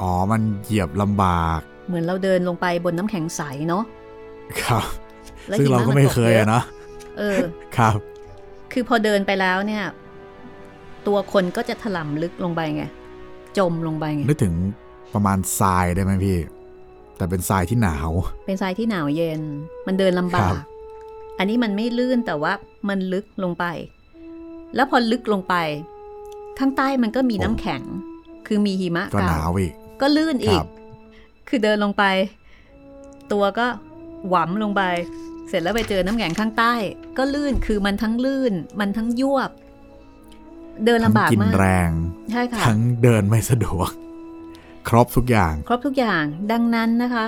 [0.00, 3.84] อ๋อ มันเหยียบลำบาก เหมือนเราเดินลงไปบนน้ำแข็งใสเนาะ
[4.62, 4.84] ครับ
[5.58, 6.64] ซึ่งเราก็ไม่เคยอะเนาะ
[7.18, 7.40] เออ
[7.76, 7.98] ครับ
[8.72, 9.84] คือพอเดินไปแล้วเนี่ย
[11.04, 12.84] พตัวคนก็จะถล่มลึกลงไปไง
[13.58, 14.54] จมลงไปไง นึกถึง
[15.14, 16.38] ประมาณทรายได้ไหมพี่
[17.16, 18.10] แต่เป็นทรายที่หนาว
[18.46, 19.40] เป็นทรายที่หนาวเย็น
[19.86, 20.56] มันเดินลำบาครักบ
[21.38, 22.52] อันนี้มันไม่ลื่นแต่ว่า
[22.88, 23.64] มันลึกลงไป
[24.74, 25.54] แล้วพอลึกลงไป
[26.58, 27.82] ข้างใต้มันก็มีน้ำแข็ง
[28.46, 30.68] คือมีหิมะก็หเก่านาวอีก ก็ลื่นอีคกรับ
[31.48, 32.04] คือเดินลงไป
[33.32, 33.66] ตัวก็
[34.28, 34.82] หวำลงไป
[35.48, 36.74] เสร็จแล้วไปเจอน้ำแข็งข้างใต้
[37.18, 39.50] ก็ลื่นคือมันทั้งลื่น มันทั้งยวบ
[40.84, 41.90] เดินทั้งลำบากกินมากแรง
[42.32, 43.90] ใช่ค่ะทั้งเดินไม่สะดวก
[44.88, 47.24] ครบทุกอย่าง ครบทุกอย่างดังนั้นนะคะ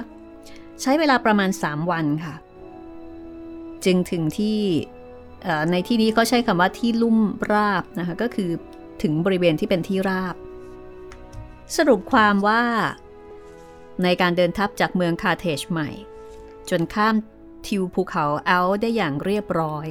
[0.82, 2.34] ใช้เวลาประมาณ 3 วันค่ะ
[3.84, 4.58] จึงถึงที่
[5.42, 7.18] เอ่อในที่นี้เขาใช้คำว่าที่ลุ่ม
[7.52, 8.50] ราบนะคะ ก็คือ
[9.02, 10.36] ถึงบริเวณที่เป็นที่ราบ
[11.76, 12.62] สรุปความว่า
[14.02, 15.90] ในการเดินทัพจากเมืองคาเทจใหม่
[16.70, 17.14] จนข้าม
[17.66, 19.86] ทิวภูเขาแอลป์ได้อย่างเรียบร้อย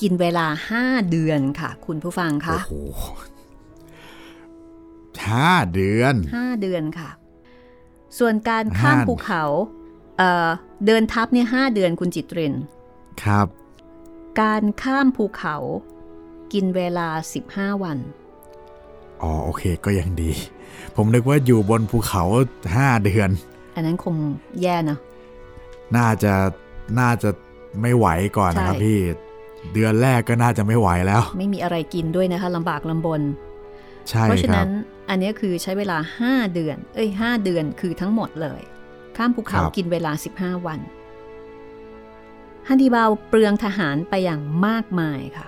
[0.00, 0.46] กินเวลา
[0.78, 2.72] 5เดือนค่ะ คุณผู้ฟังคะโอ้โห
[5.26, 7.10] ห้าเดือน5เดือนค่ะ
[8.18, 9.42] ส่วนการข้ามห้าภูเขา
[10.18, 10.48] เอ่อ
[10.86, 12.54] เดินทัพเนี่ยหเดือนคุณจิตริน
[13.22, 13.46] ครับ
[14.40, 15.56] การข้ามภูเขา
[16.52, 17.08] กินเวลา
[17.46, 17.98] 15 วัน
[19.22, 20.30] อ๋อโอเคก็ยังดี
[20.96, 22.22] ผมนึกว่าอยู่บนภูเขา
[22.76, 23.30] ห้าเดือน
[23.74, 24.14] อันนั้นคง
[24.62, 24.98] แย่เนอะ
[25.96, 26.32] น่าจะ
[27.00, 27.30] น่าจะ
[27.82, 28.98] ไม่ไหวก่อนนะครับใช่พี่
[29.72, 33.20] เดือนแรกก็น่าจะไม่ไหวแล้ว ไม่มีอะไรกินด้วยนะคะลำบากลำบน
[34.10, 34.70] ใช่เพราะฉะครันั้บน
[35.08, 38.60] อันนี้คือใช้เวลา 5 เดือน เอ้ย 5 เดือนคือทั้งหมดเลย
[39.16, 40.80] ข้ามภูเขาครับกินเวลา 15 วัน
[42.68, 45.46] ฮันนีบาลเปลืองทหารไปอย่างมากมายค่ะ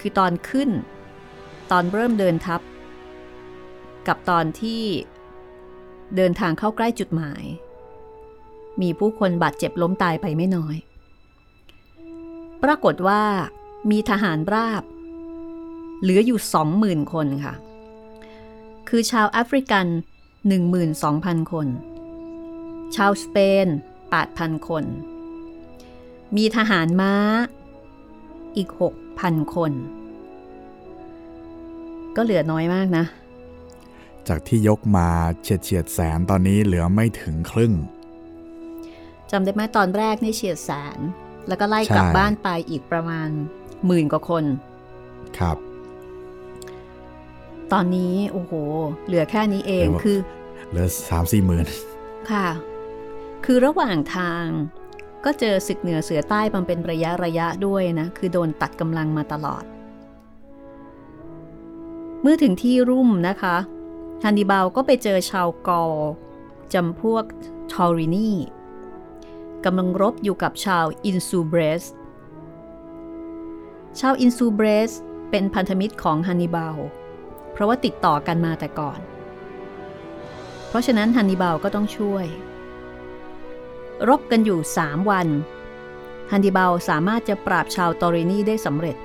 [0.00, 0.70] คือตอนขึ้น
[1.70, 2.60] ตอนเริ่มเดินทัพ
[4.08, 4.82] กับตอนที่
[6.16, 7.44] เดินทางเข้าใกล้จุดหมาย
[8.80, 10.76] มีผู้คนบาดเจ็บล้มตายไปไม่น้อย
[12.62, 13.22] ปรากฏว่า
[13.90, 14.82] มีทหารราบ
[16.00, 16.38] เหลืออยู่
[16.76, 17.54] 20,000คนค่ะ
[18.88, 19.86] คือชาวแอฟริกัน
[20.84, 21.66] 12,000 คน
[22.96, 23.66] ชาวสเปน
[24.16, 24.84] 8,000 คน
[26.36, 27.14] มีทหารม้า
[28.56, 28.68] อีก
[29.12, 29.72] 6,000 คน
[32.16, 33.04] ก็เหลือน้อยมากนะ
[34.28, 35.08] จากที่ยกมา
[35.42, 37.72] เฉียดเฉียดๆแสนตอนนี้เหลือไม่ถึงครึ่ง
[39.30, 40.98] จำได้ไหมตอนแรกนี่เฉียดแสน
[41.48, 43.28] แล้วก็ไล่กลับใช่บ้านไปอีกประมาณ
[43.86, 44.44] หมื่นกว่าคน
[45.38, 45.56] ครับ
[47.72, 48.52] ตอนนี้โอ้โห
[49.06, 50.18] เหลือแค่นี้เองเหลือว่าคือ
[50.70, 51.66] เหลือสามสี่หมื่น
[52.30, 52.48] ค่ะ
[53.44, 54.44] คือระหว่างทาง
[55.24, 59.64] ก็เจอศึกเหนือเสือใต้มันเป็นระยะระยะด้วยนะ คือโดนตัดกำลังมาตลอด
[62.22, 63.56] เมื่อถึงที่ลุ่มนะคะ
[64.22, 65.94] ฮันนิบาลก็ไปเจอชาวกอล
[66.74, 67.24] จำพวก
[67.72, 68.30] ทอรินี
[69.64, 71.84] กำลังรบอยู่กับชาวอินซูเบรส
[74.00, 74.92] ชาวอินซูเบรส
[75.30, 76.76] เป็นพันธมิตรของฮันนิบาล
[77.52, 79.00] เพราะว่าติดต่อกันมาแต่ก่อน
[80.68, 82.26] เพราะฉะนั้นฮันนิบาลก็ต้องช่วย
[84.08, 85.28] รบกันอยู่ 3 วัน
[86.30, 88.96] ฮันนิบาลสามารถจะปราบชาวตอรินีได้สำเร็จ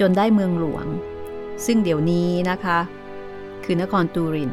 [0.00, 0.86] จนได้เมืองหลวง
[1.66, 2.78] ซึ่งเดี๋ยวนี้นะคะ
[3.64, 4.52] คือนครตูริน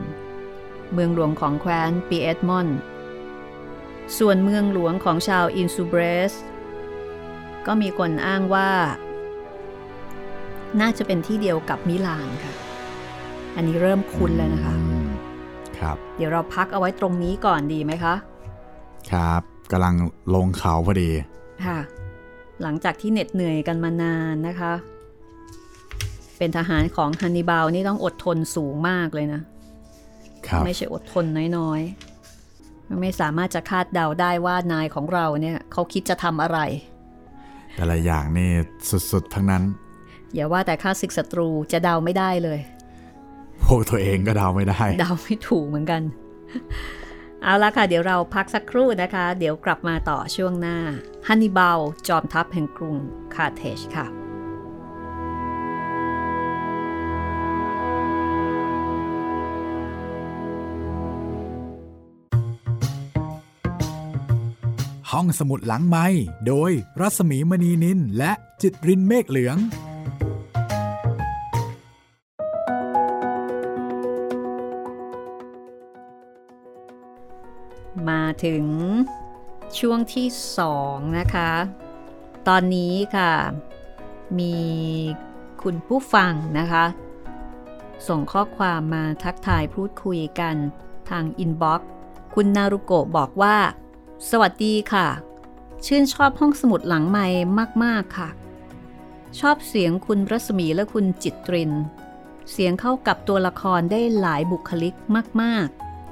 [0.94, 2.78] เมืองหลวงของแคว้นปีเอตมอนด์
[4.18, 6.34] ส่วนเมืองหลวงของชาวอินซูเบรส
[7.66, 8.70] ก็มีคนอ้างว่า
[10.82, 12.54] น่าจะเป็นที่เดียวกับมิลานค่ะ
[13.56, 15.08] อันนี้เริ่มคุ้นแล้วนะคะอืม
[15.78, 18.16] ครับ เดี๋ยวเราพักเอาไว้ตรงนี้ก่อนดีไหมคะ
[19.12, 19.42] ครับ
[19.72, 19.96] กำลัง
[20.36, 21.10] ลงเขาพอดี
[21.66, 21.80] ค่ะ
[22.62, 24.74] หลังจากที่เหน็ดเหนื่อยกันมานานนะคะ
[26.38, 29.42] เป็นทหารของฮันนิบาลนี่ต้องอดทนสูงมากเลยนะ
[30.48, 31.26] ครับไม่ใช่อดทน
[31.58, 36.60] น้อยๆ ไม่สามารถจะคาดเดาได้ว่านายของเราเนี่ยเขาคิดจะทำอะไร
[37.76, 38.50] แต่ละอย่างนี่
[39.12, 39.64] สุดๆ ทั้งนั้น
[40.34, 42.60] อย่าว่าแต่ค่าศึกศัตรูจะเดาไม่ได้เลย
[43.64, 46.02] พวกตัวเองก็เดาไม่ได้ เดาไม่ถูกเหมือนกัน
[47.44, 50.78] เอาละค่ะ เดี๋ยวเราพักสักครู่นะคะ เดี๋ยวกลับมาต่อช่วงหน้า
[51.28, 52.96] ฮันนิบาลจอมทัพแห่งกรุง
[53.36, 54.27] คาร์เทจค่ะ
[65.14, 66.06] ห้องสมุดหลังไม้
[66.48, 69.58] โดยรัสมีมณีนินและจิตรินเมฆเหลือง
[78.10, 78.66] มาถึง
[79.80, 81.52] ช่วงที่สองนะคะ
[82.48, 83.34] ตอนนี้ค่ะ
[84.40, 84.56] มี
[85.62, 86.86] คุณผู้ฟังนะคะ
[88.08, 90.56] ส่งข้อความมาทักทายพูดคุยกัน
[91.10, 91.90] ทาง inbox
[92.34, 93.58] คุณนารุโกะบอกว่า
[94.32, 95.08] สวัสดีค่ะ
[95.86, 97.28] ชื่นชอบห้องสมุดหลังใหม่
[97.84, 98.30] มาก ๆ ค่ะ
[99.40, 101.72] ชอบเสียงคุณรัศมีและคุณจิตริน
[102.52, 104.94] เสียงเข้ากับตัวละครได้หลายบุคลิก
[105.42, 105.68] มาก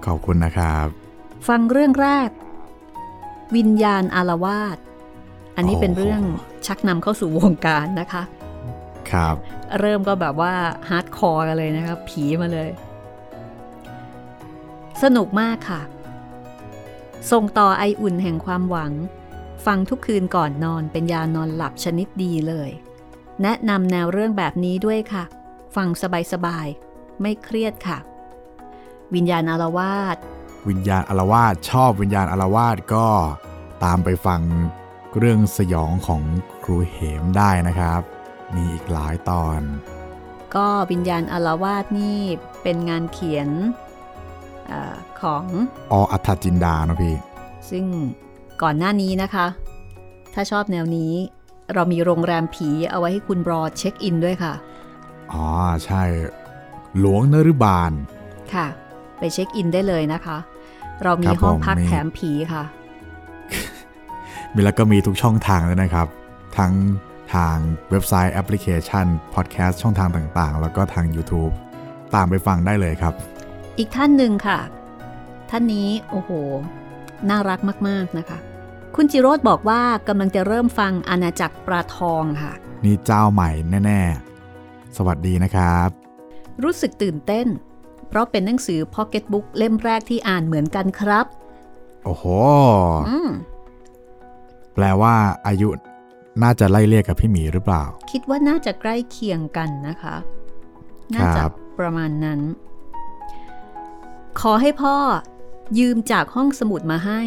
[0.06, 2.30] ขอบคุณนะครับๆฟังเรื่องแรก
[3.56, 4.78] วิญญาณอารวาส
[5.56, 6.22] อันนี้เป็นเรื่อง
[6.66, 8.24] ชักนำเข้าสู่วงการนะคะ
[9.12, 9.36] ครับ
[9.80, 10.54] เริ่มก็แบบว่า
[10.90, 12.70] hardcore กันเลยนะครับ ผีมาเลย
[15.04, 15.82] สนุกมากค่ะ
[17.32, 18.92] ส่งต่อไออุ่นแห่งความหวัง
[19.66, 22.72] ฟังทุกคืนก่อนนอนเป็นยานอนหลับชนิดดีเลย
[23.42, 25.24] แนะนำแนวเรื่องแบบนี้ด้วยค่ะ
[25.76, 25.88] ฟัง
[26.32, 27.98] สบายๆ ไม่เครียดค่ะ
[29.14, 30.18] วิญญาณอารวาส
[30.70, 33.08] วิญญาณอารวาสชอบวิญญาณอารวาสก็
[33.84, 34.42] ตามไปฟัง
[35.18, 36.22] เรื่องสยองของ
[36.64, 38.02] ครูเหมได้นะครับ
[38.56, 39.62] มีอีกหลายตอน
[40.56, 42.22] ก็วิญญาณอารวาสนี่
[42.64, 43.50] เป็นงานเขียน
[44.72, 45.44] อาของ
[45.92, 47.16] ออัธจินดาเนอะพี่
[47.70, 47.86] ซึ่ง
[48.62, 49.48] ก่อนหน้านี้นะคะ
[50.34, 51.14] ถ้าชอบแนวนี้
[51.74, 54.54] เรามีโรงแรมผีเอาไว้ให้คุณรอเช็คอินด้วยค่ะ
[55.32, 55.46] อ๋อ
[55.86, 56.04] ใช่
[57.00, 57.92] หลวงนรุบาล
[58.54, 58.68] ค่ะ
[59.20, 60.38] ไปเช็คอินได้เลยนะคะ
[61.04, 62.64] เรามีครับห้องผมพักมีแถมผีค่ะ
[64.54, 66.08] มีแล้วก็มีทุกช่องทางเลยนะครับ
[66.58, 66.74] ทั้ง
[67.34, 67.58] ทาง
[67.90, 71.54] เว็บไซต์แอปพลิเคชัน พอดแคสต์ช่องทางต่างๆ แล้วก็ทาง YouTube
[72.16, 73.14] ตามไปฟังได้เลยครับ
[73.78, 74.60] อีกท่านหนึ่งค่ะ
[75.50, 76.32] ท่านนี้โอ้โห
[77.30, 78.40] น่ารักมากๆนะคะ
[78.96, 83.50] คุณจิโรธบอกว่ากำลังจะเริ่มฟังอาณาจักรปลาทองค่ะ นี่เจ้าใหม่
[83.86, 85.90] แน่ๆ สวัสดีนะครับ
[86.64, 87.48] รู้สึกตื่นเต้น
[88.10, 91.26] เพราะเป็นหนังสือพ็อกเก็ตบุ๊กเล่มแรกที่อ่านเหมือนกันครับ
[92.04, 92.26] โอ้โห
[93.10, 93.30] อืม
[94.74, 95.16] แปลว่า
[95.48, 95.70] อายุ
[96.44, 100.16] น่าจะไล่เรียกกับพี่หมีหรือเปล่า คิดว่าน่าจะใกล้เคียงกันนะคะ
[101.16, 102.40] น่าจะครับประมาณนั้น
[104.40, 104.96] ขอให้พ่อ
[105.80, 107.22] ยืมจากห้องสมุดมาให้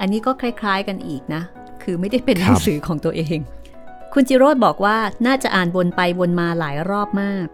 [0.00, 1.42] อันนี้ก็คล้าย ๆกันอีกนะ
[1.82, 3.38] คือไม่ได้เป็นหนังสือของตัวเอง
[4.12, 7.46] คุณจิโรธบอกว่าน่าจะอ่านวนไปวนมาหลายรอบมาก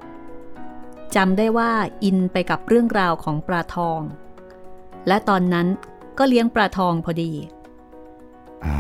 [1.16, 1.72] จำได้ว่า
[2.05, 4.01] อินไปกับเรื่องราวของปลาทอง
[5.09, 5.66] และตอนนั้น
[6.18, 7.33] ก็เลี้ยงปลาทองพอดี
[8.64, 8.77] อ่า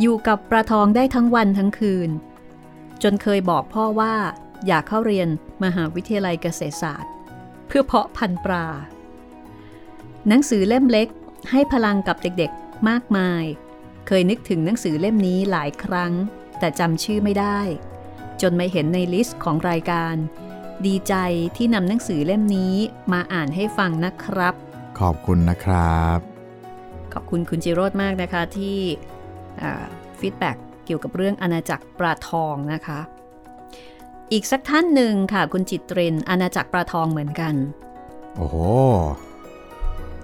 [0.00, 2.10] อยู่กับปลาทองได้ทั้งวันทั้งคืน
[3.02, 4.14] จนเคยบอกพ่อว่า
[4.66, 5.28] อยากเข้าเรียน
[5.64, 7.12] มหาวิทยาลัยเกษตรศาสตร์
[7.66, 8.66] เพื่อเพาะพันธุ์ปลา
[10.28, 11.08] หนังสือเล่มเล็ก
[11.50, 13.44] ให้พลังกับเด็กๆมากมาย
[14.06, 16.12] เคยนึกถึงหนังสือเล่มนี้หลายครั้ง
[16.58, 17.58] แต่จำชื่อไม่ได้
[18.42, 20.14] จนไม่เห็นใน list ของรายการ
[20.86, 21.14] ดีใจ
[21.56, 22.74] ที่นำหนังสือเล่มนี้
[23.12, 24.54] มาอ่านให้ฟังนะครับ
[25.00, 26.18] ขอบคุณนะครับ
[27.12, 28.78] ขอบคุณคุณจิโรธมากนะคะที่
[30.18, 33.00] feedback เกี่ยวกับเรื่องอาณาจักรปลาทองนะคะ
[34.32, 37.54] อีกสักท่านหนึ่งค่ะ คุณจิตเรนอาณาจักรปลาทองเหมือนกัน
[38.36, 38.56] โอ้โห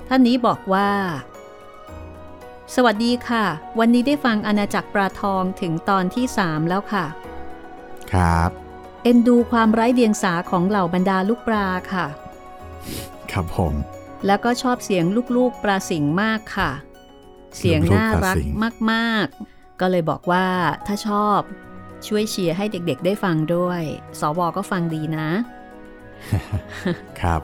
[0.08, 0.90] ท่านนี้บอกว่า
[2.74, 3.44] สวัสดีค่ะ
[3.78, 7.06] วันนี้ได้ฟังอาณาจักรปลาทองถึงตอนที่3แล้วค่ะ
[8.12, 8.50] ครับ
[9.02, 12.06] เอ็นดูความไร้เดียงสาของเหล่าบรรดาลูกปลาค่ะ
[13.32, 13.74] ครับผม
[14.26, 15.04] แล้วก็ชอบเสียง
[15.36, 16.70] ลูกๆปลาสิงมากค่ะ
[17.58, 18.36] เสียงน่ารัก
[18.92, 20.46] มาก ๆ ก็เลยบอกว่า
[20.86, 21.40] ถ้าชอบ
[22.06, 23.82] ช่วยเชียร์ให้เด็กๆได้ฟังด้วย
[24.20, 25.28] สวก็ฟังดีนะ
[27.20, 27.42] ครับ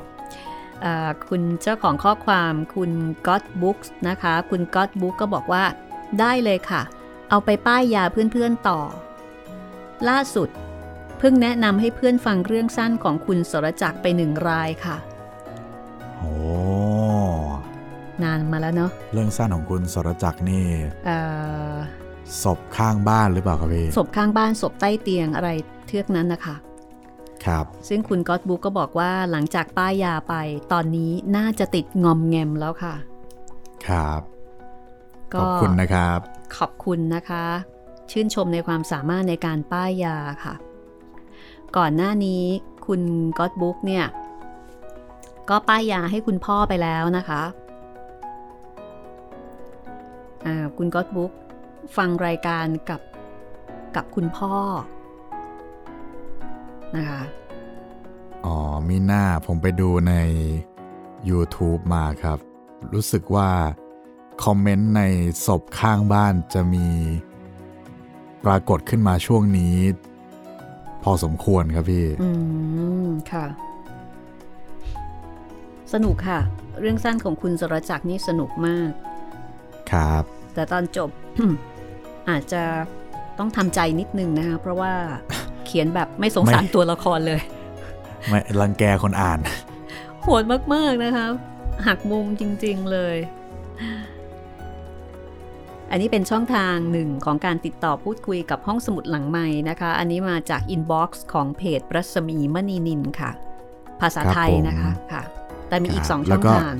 [0.82, 2.90] เอ่อคุณเจ้าของข้อความคุณ
[3.26, 5.64] God Books นะคะ คุณ God Book ก็บอกว่า
[6.20, 6.82] ได้เลยค่ะ
[7.30, 8.80] เอาไปป้ายยาเพื่อนๆต่อ
[10.08, 10.48] ล่าสุด
[11.18, 14.96] เพิ่งแนะนำให้เพื่อนฟังเรื่องสั้นของคุณสรจักรไปหนึ่งรายค่ะ
[16.18, 16.34] โอ้
[18.22, 20.64] นานมาแล้วเนาะเรื่องสั้นของคุณสรจักรนี่
[21.06, 21.18] เอ่
[21.72, 21.74] อ
[22.42, 25.50] ศพข้างบ้านหรือเปล่าครับพี่ศพข้างบ้านศพใต้เตียงอะไร
[25.86, 26.56] เทือกนั้นนะคะ
[27.46, 30.34] ครับซึ่งคุณก็อตบุ๊กก็บอกว่าหลังจากป้ายยาไป
[30.72, 32.94] ตอนนี้น่าจะติดงอมแงมแล้วค่ะ
[33.86, 34.20] ครับ
[35.34, 36.18] ก็ขอบคุณนะครับ
[36.56, 37.44] ขอบคุณนะคะ
[38.10, 40.54] ชื่นชมในความสามารถในการป้ายยาค่ะ
[41.76, 42.42] ก่อนหน้านี้
[42.86, 43.00] คุณ
[43.38, 44.04] ก็อตบุ๊กเนี่ย
[45.50, 47.42] ก็ป้ายยาให้คุณพ่อไปแล้วนะคะ
[50.46, 51.32] อ่าคุณก็อตบุ๊ก
[51.97, 53.01] ฟังรายการกับ
[53.97, 54.55] กับคุณพ่อ
[56.97, 57.22] นะคะ
[58.47, 58.57] อ๋อ
[58.89, 60.14] มีหน้าผมไปดูใน
[61.30, 62.39] YouTube มาครับ
[62.93, 63.51] รู้สึกว่า
[64.45, 65.03] คอมเมนต์ใน
[65.47, 66.87] ศพข้างบ้านจะมี
[68.45, 69.76] ปรากฏขึ้นมาช่วงนี้
[71.03, 72.30] พอสมควรครับพี่ อื
[73.07, 73.47] ม ค่ะ
[75.93, 76.41] สนุกค่ะ
[76.80, 78.91] เรื่องสั้นของคุณสรจักรนี่สนุกมาก
[79.93, 80.24] ครับ
[80.55, 81.11] แต่ตอนจบ
[82.31, 82.62] อาจจะ
[83.39, 84.93] ต้องทำใจนิดนึงนะคะเพราะว่า
[85.66, 87.41] เขียนแบบไม่สงสารไม่ตัวละครเลย
[88.29, 89.39] ไม่รังแกคนอ่าน
[90.22, 90.43] โหด
[90.74, 91.27] มาก ๆ นะคะ
[91.87, 93.16] หักมุมจริง ๆ เลย
[95.91, 103.31] อันนี้เป็นช่องทางหนึ่งของการติดต่อพูดคุยกับห้องสมุดหลังใหม่นะคะ อันนี้มาจากอินบ็อกซ์ของเพจรัศมีมณีนินค่ะ
[104.01, 105.22] ภาษาไทยนะคะค่ะ
[105.68, 106.74] แต่มีอีกสองช่องทาง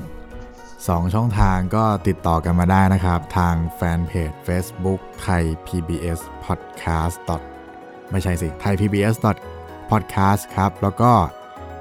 [0.85, 7.17] สองช่องทางก็ติดต่อกันมาได้นะครับ ทางแฟนเพจ Facebook ไทย PBS Podcast
[8.11, 9.15] ไม่ใช่สิไทย PBS
[9.89, 11.11] Podcast ครับ แล้วก็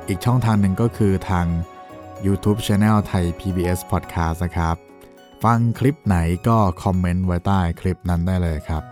[0.08, 1.46] อีกช่องทางหนึ่งก็คือทาง
[2.26, 4.76] YouTube Channel ไทย PBS Podcast นะครับ
[5.44, 6.16] ฟังคลิปไหน
[6.48, 8.82] ก็คอมเมนต์ไว้ใต้คลิปนั้นได้เลยครับ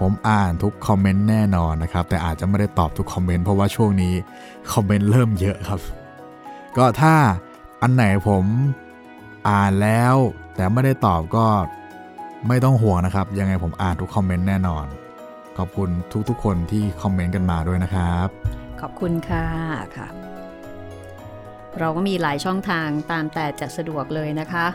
[0.00, 4.14] ผมอ่านทุกคอมเมนต์แน่นอนนะครับ แต่อาจจะไม่ได้ตอบทุกคอมเมนต์เพราะว่าช่วงนี้
[4.72, 5.80] คอมเมนต์เริ่มเยอะครับ
[6.76, 7.14] ก็ถ้า
[7.82, 8.44] อันไหนผม
[9.48, 10.14] อ่านแล้ว
[10.54, 11.46] แต่ไม่ได้ตอบก็
[12.48, 14.86] ไม่ต้องห่วงนะครับ ยังไงผมอ่านทุกคอมเมนต์แน่นอน
[15.58, 15.90] ขอบคุณ
[16.28, 18.28] ทุกๆคนที่คอมเมนต์กันมาด้วยนะครับ
[18.80, 19.46] ขอบคุณค่ะ
[19.96, 20.08] ค่ะ
[21.78, 24.66] เราก็มีหลายช่องทางตามแต่จะสะดวกเลยนะคะ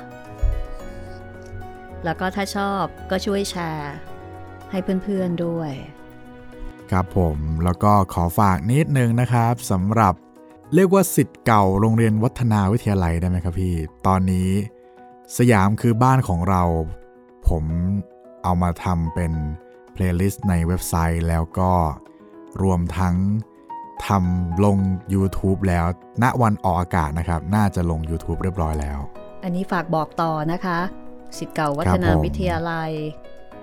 [2.05, 3.93] แล้วก็ถ้าชอบก็ช่วยแชร์
[4.71, 5.71] ให้เพื่อนๆด้วย
[6.91, 10.13] ครับผมแล้วก็ขอฝากนิดนึงนะครับสำหรับ
[10.75, 13.75] เรียกว่าศิษย์เก่าโรงเรียนวัฒนาวิทยาลัยได้ไหมครับพี่
[14.07, 14.49] ตอนนี้
[15.37, 16.63] สยามคือบ้านของเรา
[17.49, 17.63] ผม
[18.43, 19.33] เอามาทำเป็น
[19.93, 21.71] เพลย์ลิสต์ในเว็บไซต์แล้วก็
[22.63, 23.15] รวมทั้ง
[24.07, 24.77] ทำลง
[25.13, 25.85] YouTube แล้ว
[26.23, 28.99] ณ วันออกอากาศนะครับ น่าจะลง YouTube เรียบร้อยแล้ว
[29.43, 30.79] อันนี้ฝากบอกต่อนะคะ
[31.37, 32.91] ศิษย์เก่าวัฒนาวิทยาลัย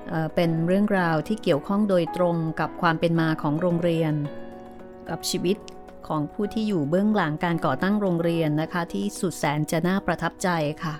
[0.09, 4.13] เเป็นเรื่องราวที่เกี่ยวข้องโดยตรงกับความเป็นมาของโรงเรียน
[5.11, 5.57] กับชีวิต
[6.09, 10.49] ของผู้ที่อยู่เบื้องหลังการก่อตั้งโรงเรียนนะคะ ที่สุดแสนจะน่าประทับใจ
[10.85, 10.95] ค่ะ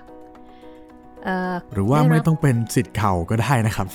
[1.73, 3.87] หรือว่าไม่ต้องเป็นสิทธิ์เก่าก็ได้นะครับ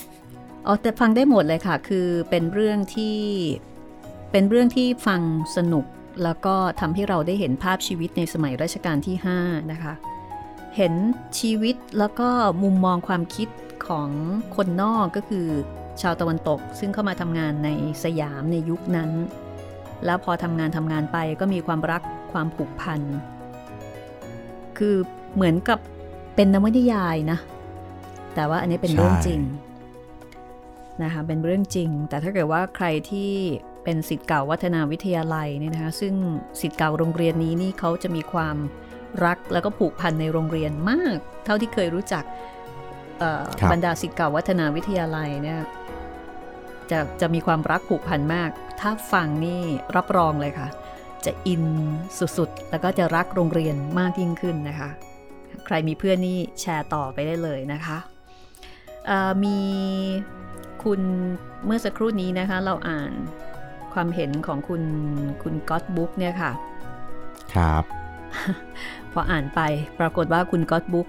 [0.66, 3.18] อ๋อแต่ฟังได้หมดเลยค่ะ คือเป็นเรื่องที่
[4.32, 5.20] เป็นเรื่องที่ฟัง
[5.56, 5.84] สนุก
[6.24, 9.94] แล้วก็ทำให้เราได้เห็นภาพชีวิตในสมัยรัชกาลที่ 5 นะคะ
[10.76, 10.94] เห็น
[11.40, 12.28] ชีวิตแล้วก็
[12.62, 13.48] มุมมองความคิด
[13.88, 14.10] ของ
[14.56, 15.46] คนนอกก็คือ
[16.02, 17.70] ชาวตะวันตก ซึ่งเข้ามาทำงานใน
[18.04, 19.10] สยามในยุคนั้น
[20.06, 22.02] แล้วพอทำงานทำงานไปก็มีความรัก
[22.32, 23.00] ความผูกพัน
[24.78, 24.96] คือ
[25.34, 25.78] เหมือนกับ
[26.34, 27.38] เป็นนวนิยายนะ
[28.34, 29.40] แต่ว่าอันนี้เป็นเรื่องจริง
[31.02, 33.32] นะคะเป็นเรื่องจริง แต่ถ้าเกิดว่าใครที่
[33.84, 36.14] เป็นสิทธิ์เก่าวัฒนาวิทยาลัยเนี่ยนะคะ ซึ่ง
[36.60, 38.56] สิทธิ์เก่าโรงเรียนนี้นี่เขาจะมีความ
[39.24, 42.24] รักแล้วก็ผูกพันในโรงเรียนมาก เท่าที่เคยรู้จัก
[43.72, 45.60] บรรดาสิทธิ์เก่าวัฒนาวิทยาลัยเนี่ย
[46.90, 48.50] จะจะมีความรักผูกพันมาก
[48.86, 49.60] ถ้าฟังนี่
[49.96, 50.68] รับรองเลยค่ะ
[51.24, 51.64] จะอิน
[52.38, 54.90] สุดๆ แล้วก็จะรักโรงเรียนมากยิ่งขึ้นนะคะ
[55.66, 57.98] ใครมีเพื่อนนี่แชร์ต่อไปได้เลยนะคะ
[59.44, 59.58] มี
[60.84, 61.00] คุณ
[61.64, 63.12] เมื่อสักครู่นี้นะคะ เราอ่าน
[63.92, 64.82] ความเห็นของคุณ
[65.42, 66.52] คุณก๊อตบุ๊กเนี่ยค่ะ
[67.54, 67.84] ครับ
[69.12, 69.60] พออ่านไป
[69.98, 71.08] ปรากฏว่าคุณก๊อตบุ๊ก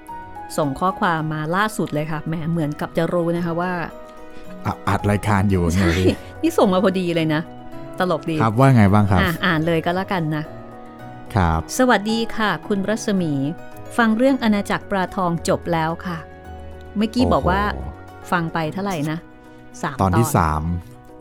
[0.57, 3.71] ส่งข้อความมาล่าสุดเลยค่ะแหมเหมือนกับจะรู้นะคะว่า
[4.87, 5.89] อัดรายการอยู่ใช่
[6.41, 7.41] นี่ส่งมาพอดีเลยนะ
[7.99, 10.43] ตลกดีครับว่าไงบ้างครับอ่าอ่านเลยก็แล้วกันนะ
[11.35, 13.33] ครับ สวัสดีค่ะ คุณรัศมี
[13.97, 16.17] ฟังเรื่องอาณาจักรปลาทองจบแล้วค่ะ
[16.97, 17.61] เมื่อกี้บอกว่า
[18.31, 19.17] ฟังไปเท่าไหร่นะ
[19.81, 20.63] สามตอนที่สาม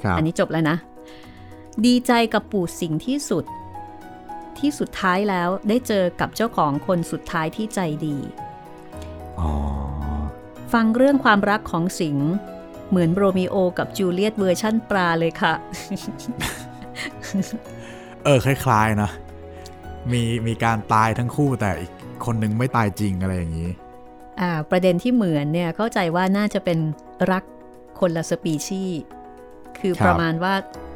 [0.02, 0.76] ครับอันนี้จบแล้วนะ
[1.86, 3.44] ดีใจกับปู่สิงที่สุด
[4.58, 8.16] ที่สุดท้ายแล้วได้เจอกับเจ้าของคนสุดท้ายที่ใจดี
[10.72, 12.18] ฟังเรื่องความรักของสิง
[12.90, 15.54] เหมือนโรมิโอกับจูเลียตเวอร์ชั่นปลาเลยค่ะ
[18.24, 19.10] เออคล้ายๆนะ
[20.12, 21.92] มีมีการตายทั้งคู่แต่อีก
[22.24, 23.70] คนนึงไม่ตายจริงอะไรอย่างนี้
[24.40, 26.78] อ่า ประเด็นที่เหมือนเนี่ยเข้าใจว่าน่าจะเป็น
[27.32, 27.44] รัก
[28.00, 29.00] คนละสปีชีส์
[29.78, 30.54] คือประมาณว่า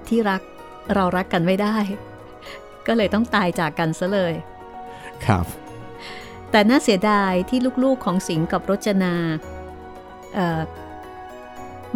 [0.09, 0.43] ที่รัก
[0.95, 1.77] เรารักกันไม่ได้
[2.87, 4.35] ก็เลยต้องตายจากกันซะเลย
[5.27, 5.47] ครับ
[6.51, 9.15] แต่น่าเสียดายที่ลูกๆของสิงกับรจนา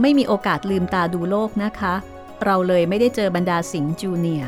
[0.01, 1.95] ไม่มีโอกาสลืมตาดูโลกนะคะ
[2.45, 4.45] เราเลยไม่ได้เจอบรรดาสิงจูเนีย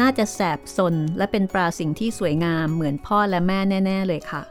[0.00, 4.42] น่าจะแสบสนและเป็นปลาสิงที่สวยงามเหมือนพ่อและแม่แน่ ๆ เลยค่ะ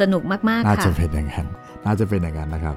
[0.00, 1.46] สนุกมาก ๆ ค่ะ น่าจะเป็นอย่างนั้น
[1.86, 2.76] น่าจะเป็นอย่างนั้นนะครับ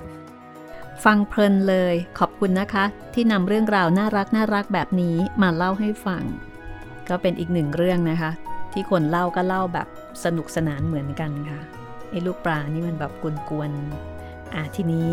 [1.05, 6.23] ฟังเพลินเลยขอบคุณนะคะ ที่นำเรื่องราวน่ารักน่ารักแบบนี้มาเล่าให้ฟัง
[7.09, 8.31] ก็เป็นอีกหนึ่งเรื่องนะคะ
[8.73, 9.87] ที่คนเล่าก็เล่าแบบ
[10.23, 11.61] สนุกสนานเหมือนกันค่ะ
[12.09, 13.11] ไอ้ลูกปลานี่มันแบบ
[13.49, 15.11] กวนๆอะทีนี้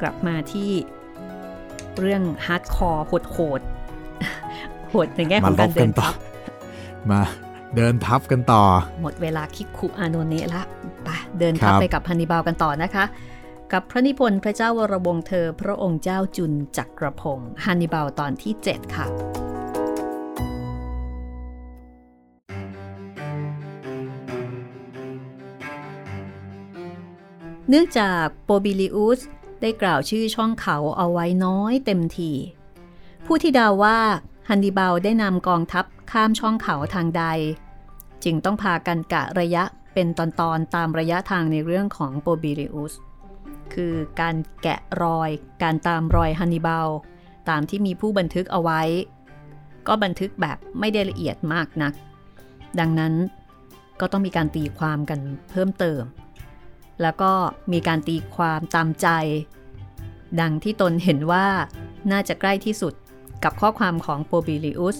[0.00, 0.70] กลับมาที่
[2.00, 3.60] เรื่องฮาร์ดคอร์โหดโหด
[4.90, 6.14] โหดในแง่ของการเดินทับ
[7.10, 7.22] มา
[7.76, 8.62] เดินทับกันต่อ
[9.02, 10.62] หมดเวลาคิกคุอาโนเนะละ
[11.04, 13.04] ไปเดินทัพไปกับฮันนิบาลกันต่อนะคะ
[13.72, 19.06] กับพระนิพนธ์พระเจ้าวรวงศ์เธอ พระองค์เจ้าจุลจักรพงษ์ฮันนิบาลตอนที่ 7 ค่ะ
[27.70, 29.20] เนื่องจากโปบิลิอุส
[29.60, 32.32] ได้กล่าวชื่อช่องเขาเอาไว้น้อยเต็มที
[33.26, 33.98] ผู้ที่เดาว่า
[34.48, 37.24] ฮันนิบาลได้นำกองทัพข้ามช่องเขาทางใด
[38.24, 40.26] จึงต้องพากันกะระยะเป็นตอ
[40.56, 42.94] นๆตามระยะทางในเรื่องของโปบิริอุส
[43.74, 45.30] คือการแกะรอย
[45.62, 46.88] การตามรอยฮันนิบาล
[47.48, 48.82] ตามที่มีผู้บันทึกเอาไว้
[49.86, 51.92] ก็บันทึกแบบไม่ได้ละเอียดมากนัก
[52.80, 53.14] ดังนั้น
[54.00, 56.02] ก็ต้องมีการตีความกันเพิ่มเติม
[57.02, 57.32] แล้วก็
[57.72, 59.08] มีการตีความตามใจ
[60.40, 61.46] ดังที่ตนเห็นว่า
[62.10, 62.94] น่าจะใกล้ที่สุด
[63.44, 64.96] กับข้อความของโปลิบิอุส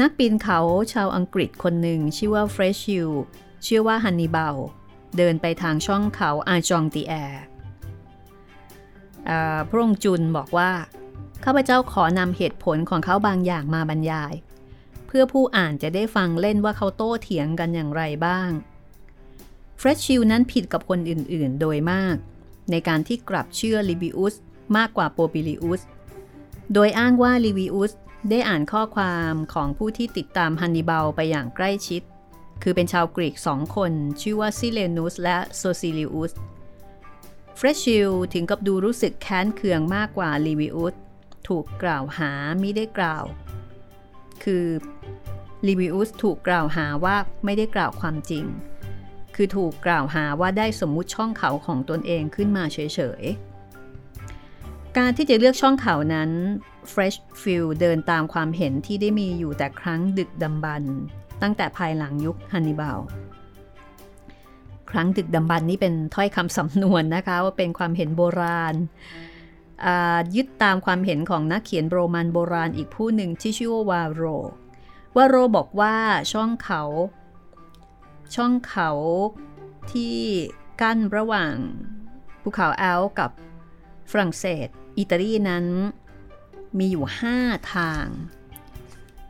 [0.00, 0.58] นักปีนเขา
[0.92, 3.08] ชาวอังกฤษคนหนึ่งชื่อว่าเฟรชฟิลด์
[3.64, 4.56] เชื่อว่าฮันนิบาล
[5.16, 7.42] เดินไปทางช่องเขาอาจองตีแอร์
[9.68, 10.70] พระองค์จุลบอกว่า
[11.44, 14.34] ข้าพเจ้าขอนำเหตุผลของเขาบางอย่างมาบรรยาย
[15.06, 18.50] เพื่อผู้อ่านจะได้ฟังเล่นว่าเขาโต้เถียงกันอย่างไรบ้าง
[19.78, 22.16] เฟรชฟิลด์นั้นผิดกับคนอื่นๆ โดยมาก
[22.70, 24.34] ในการที่กลับเชื่อลิวิอุส
[24.76, 25.80] มากกว่าโปลิบิอุส
[26.74, 27.92] โดยอ้างว่าลิวิอุส
[28.30, 32.02] ได้อ่านข้อความของผู้ที่ติดตามฮันนิบาลไปอย่างใกล้ชิด
[32.62, 36.32] คือเป็นชาวกรีกสองคน ชื่อว่าซิเลนุสและโซซิลิอุส
[37.56, 40.94] เฟรชฟิลด์ถึงกับดูรู้สึกแค้นเคืองมากกว่าลิวิอุส
[41.48, 42.30] ถูกกล่าวหา
[42.62, 43.24] มิได้กล่าว
[44.44, 44.66] คือ
[45.66, 48.44] ลิวิอุสถูกกล่าวหาว่าไม่ได้กล่าวความจริง
[49.34, 52.78] คือถูกกล่าวหาว่าได้สมมุติช่องเขาของตนเองขึ้นมาเฉ
[53.20, 56.30] ยๆ การที่จะเลือกช่องเขานั้น
[56.92, 60.84] เฟรชฟิลด์ เดินตามความเห็นที่ได้มีอยู่แต่ครั้งดึกดำบรรพ์
[61.42, 62.98] ตั้งแต่ภายหลังยุคฮันนิบาล
[64.90, 68.74] ครั้งดึกดำบรรนี้เป็นถ้อยคำสำนวนนะคะว่าเป็นความเห็นโบราณ
[70.34, 74.22] ยึดตามความเห็นของนักเขียนโรมันโบราณอีกผู้หนึ่งที่ชื่อว่าวาโร
[75.16, 75.94] วาโรบอกว่า
[76.32, 76.82] ช่องเขา
[78.34, 78.90] ช่องเขา
[79.92, 80.18] ที่
[80.80, 81.54] กั้นระหว่าง
[82.42, 83.30] ภูเขาแอลกับ
[84.10, 84.68] ฝรั่งเศส
[84.98, 85.66] อิตาลีนั้น
[86.78, 87.04] มีอยู่
[87.38, 88.06] 5 ทาง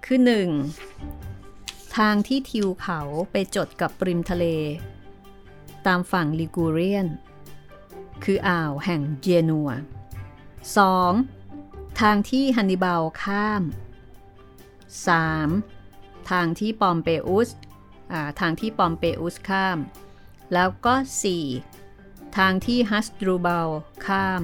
[0.05, 0.21] คือ
[1.07, 1.97] 1.
[1.97, 4.45] ทางที่ทิวเขาไปจดกับริมทะเล
[5.87, 7.07] ตามฝั่งลิกูเรียน
[8.25, 9.71] คืออ่าวแห่งเจนัว
[11.05, 12.01] 2.
[12.01, 13.63] ทางที่ฮันนิบาลข้าม
[15.57, 16.31] 3.
[16.31, 17.49] ทางที่ปอมเปอุส
[18.41, 19.79] ทางที่ปอมเปอุสข้าม
[20.55, 20.95] แล้วก็
[21.67, 22.37] 4.
[22.37, 23.69] ทางที่ฮัสตรูเบล
[24.07, 24.43] ข้าม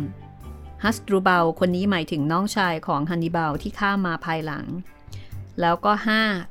[0.85, 4.67] ฮัสตรูเบลคนนี้หมายถึงน้องชายของฮันนิบาลที่ข้ามมาภายหลัง
[5.61, 5.93] แล้วก็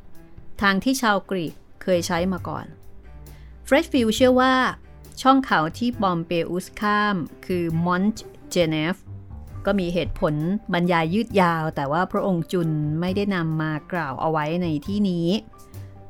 [0.02, 0.62] 5.
[0.62, 1.54] ทางที่ชาวกรีก
[1.84, 2.66] เคยใช้มาก่อน
[3.66, 4.56] เฟรชฟิลด์เชื่อว่า
[5.22, 8.96] ช่องเขาที่ปอมเปอุสข้าม คือมอนต์เจเนฟ
[9.66, 10.36] ก็มีเหตุผล
[10.74, 15.28] บรรยายยืดยาว แต่ว่าพระองค์จุลไม่ได้นำมากล่าวเอาไว้ในที่นี้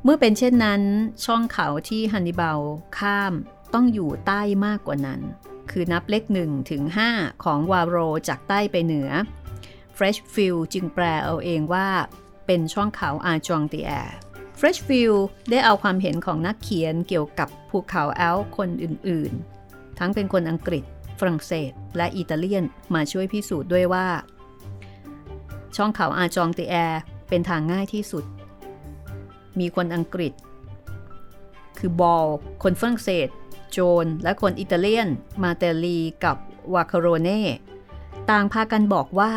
[0.04, 0.82] เมื่อเป็นเช่นนั้น
[1.26, 2.60] ช่องเขาที่ฮันนิบาล
[2.98, 3.34] ข้าม
[3.74, 5.22] ต้องอยู่ใต้มากกว่านั้น
[5.72, 6.84] คือนับเลข1ถึง
[7.14, 7.98] 5 ของวาโร
[8.28, 9.10] จากใต้ไปเหนือ
[9.98, 11.88] Freshfield จึงแปลเอาเองว่า
[12.46, 14.16] เป็นช่องเขาอาจองตีแอร์
[14.60, 20.84] Freshfield ได้เอาความเห็นของนักเขียนเกี่ยวกับภูเขาแอลคนอื่นๆ ทั้งเป็นคนอังกฤษ
[21.20, 22.64] ฝรั่งเศส และอิตาเลียน
[22.96, 24.08] มาช่วยพิสูจน์ด้วยว่า
[25.76, 28.26] ช่องเขาอาจองตีแอร์เป็นทางง่ายที่สุด
[29.60, 30.34] มีคนอังกฤษ
[31.80, 32.28] คือบอล
[32.64, 33.28] คนฝรั่งเศส
[33.72, 35.10] โจน และคนอิตาเลียน
[35.44, 36.38] มาเตลีกับ
[36.74, 37.42] วาคาโรเน่
[38.30, 39.32] ต่างพากันบอกว่า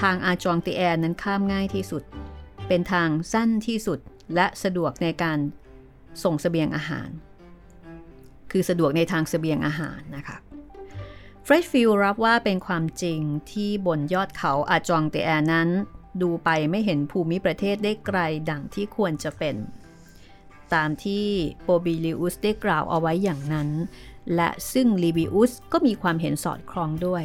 [0.00, 2.02] ทางอาจองติแอร์นั้นข้ามง่ายที่สุด
[2.68, 3.98] เป็นทางสั้นที่สุด
[4.34, 5.38] และสะดวกในการ
[6.22, 7.08] ส่งสเสบียงอาหาร
[8.50, 10.36] คือสะดวกในทางสเสบียงอาหารนะคะ
[11.44, 13.20] เฟรชฟิลรับว่าเป็นความจริง
[13.52, 15.68] ที่บนยอดเขาอาจองเตแอนั้น
[16.20, 18.18] ดูไปไม่เห็นภูมิประเทศได้ไกล
[18.50, 19.56] ดังที่ควรจะเป็น
[20.74, 21.26] ตามที่
[21.62, 23.68] โปลิบิอุสได้กล่าวเอาไว้อย่างนั้น
[24.34, 27.24] และซึ่งลิวิอุสก็มีความเห็นสอดคล้องด้วย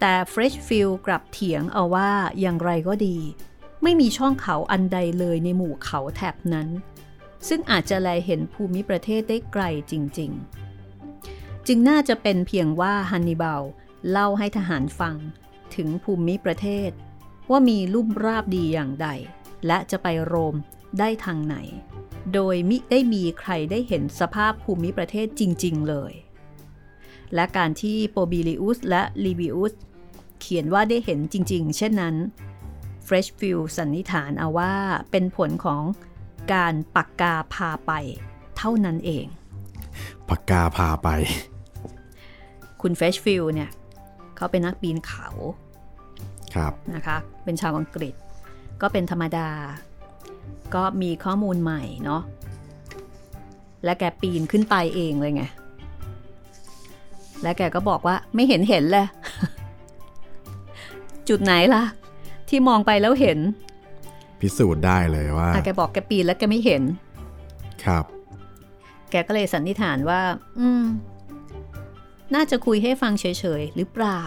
[0.00, 3.16] แต่เฟรชฟิลด์กลับเถียงเอาว่าอย่างไรก็ดี
[3.82, 6.68] ไม่มีช่องเขาอันใดเลยในหมู่เขาแถบนั้น
[7.48, 10.30] ซึ่งอาจจะแลเห็นภูมิประเทศได้ไกลจริง
[10.98, 13.62] ๆ จึงน่าจะเป็นเพียงว่าฮันนิบาล
[14.10, 15.16] เล่าให้ทหารฟัง
[15.74, 16.90] ถึงภูมิประเทศ
[17.50, 19.08] ว่ามีลุ่มราบดีอย่างใด
[19.66, 20.56] และจะไปโรม
[20.98, 21.56] ได้ทางไหน
[22.34, 26.12] โดยมิได้มีใครได้เห็นสภาพภูมิประเทศจริง ๆ เลย
[27.34, 29.72] และการที่โปลิบิอุสและลิวิอุส
[30.40, 32.16] เขียนว่าได้เห็นจริง ๆ เช่นนั้น
[33.04, 34.72] เฟรชฟิลด์สันนิษฐานเอาว่า
[35.10, 35.82] เป็นผลของ
[36.52, 37.92] การปักกาพาไป
[38.56, 39.26] เท่านั้นเอง
[40.28, 41.08] ปักกาพาไป
[42.80, 43.70] คุณเฟรชฟิลด์เนี่ย
[44.36, 45.69] เขาเป็นนักปีนเขาครับ
[46.94, 48.14] นะคะเป็นชาวอังกฤษ
[48.82, 49.48] ก็เป็นธรรมดา
[50.74, 52.22] ก็มีข้อมูลใหม่เนาะ
[53.84, 55.50] และแกปีนขึ้นไปเองเลยไงค
[57.42, 59.06] และแกก็บอกว่าไม่เห็นเห็นเลย
[61.28, 61.84] จุดไหนล่ะ
[62.48, 63.38] ที่มองไปแล้วเห็น
[64.40, 66.82] พิสูจน์ได้เลยว่าอะแกบอกแกปีนแล้วแกไม่เห็น
[67.84, 68.04] ครับ
[69.10, 70.20] แกก็เลยสันนิษฐานว่า
[70.58, 70.84] อืม
[72.34, 73.24] น่าจะคุยให้ฟังเฉ
[73.60, 74.22] ยๆ หรือเปล่า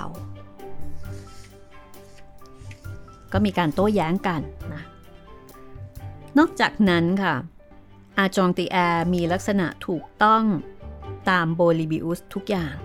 [3.34, 4.42] ก็มีการโต้แย้งกัน
[4.74, 4.84] นะ
[6.38, 7.36] นอกจากนั้นค่ะ
[8.18, 10.44] อาจองตีแอร์มีลักษณะถูกต้อง
[11.30, 12.76] ตามโบลิบิอุสทุกอย่าง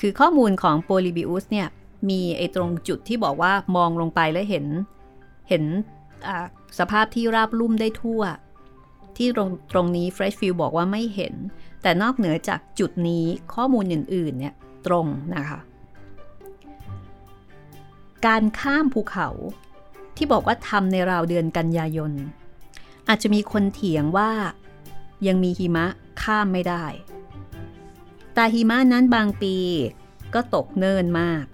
[0.00, 1.68] คือข้อมูลของโบลิบิอุสเนี่ย
[2.08, 4.66] มีไอ้ตรงจุดที่บอกว่ามองลงไปแล้วเห็น
[5.48, 5.64] เห็น
[6.78, 8.22] สภาพที่ราบลุ่มได้ทั่ว
[9.16, 11.34] ที่ตรงตรงนี้ Freshfield บอกว่าไม่เห็น
[11.82, 14.54] แต่นอกเหนือจากจุดนี้ข้อมูลอื่นๆเนี่ย
[14.86, 15.60] ตรงนะคะ
[18.26, 19.28] การข้ามภูเขา
[20.16, 22.12] ที่บอกว่าทำในราวเดือนกันยายน
[23.08, 24.30] อาจจะมีคนเถียงว่า
[25.26, 25.86] ยังมีหิมะ
[26.22, 26.84] ข้ามไม่ได้
[28.34, 29.56] แต่หิมะนั้นบางปี
[30.34, 31.44] ก็ตกเนินมาก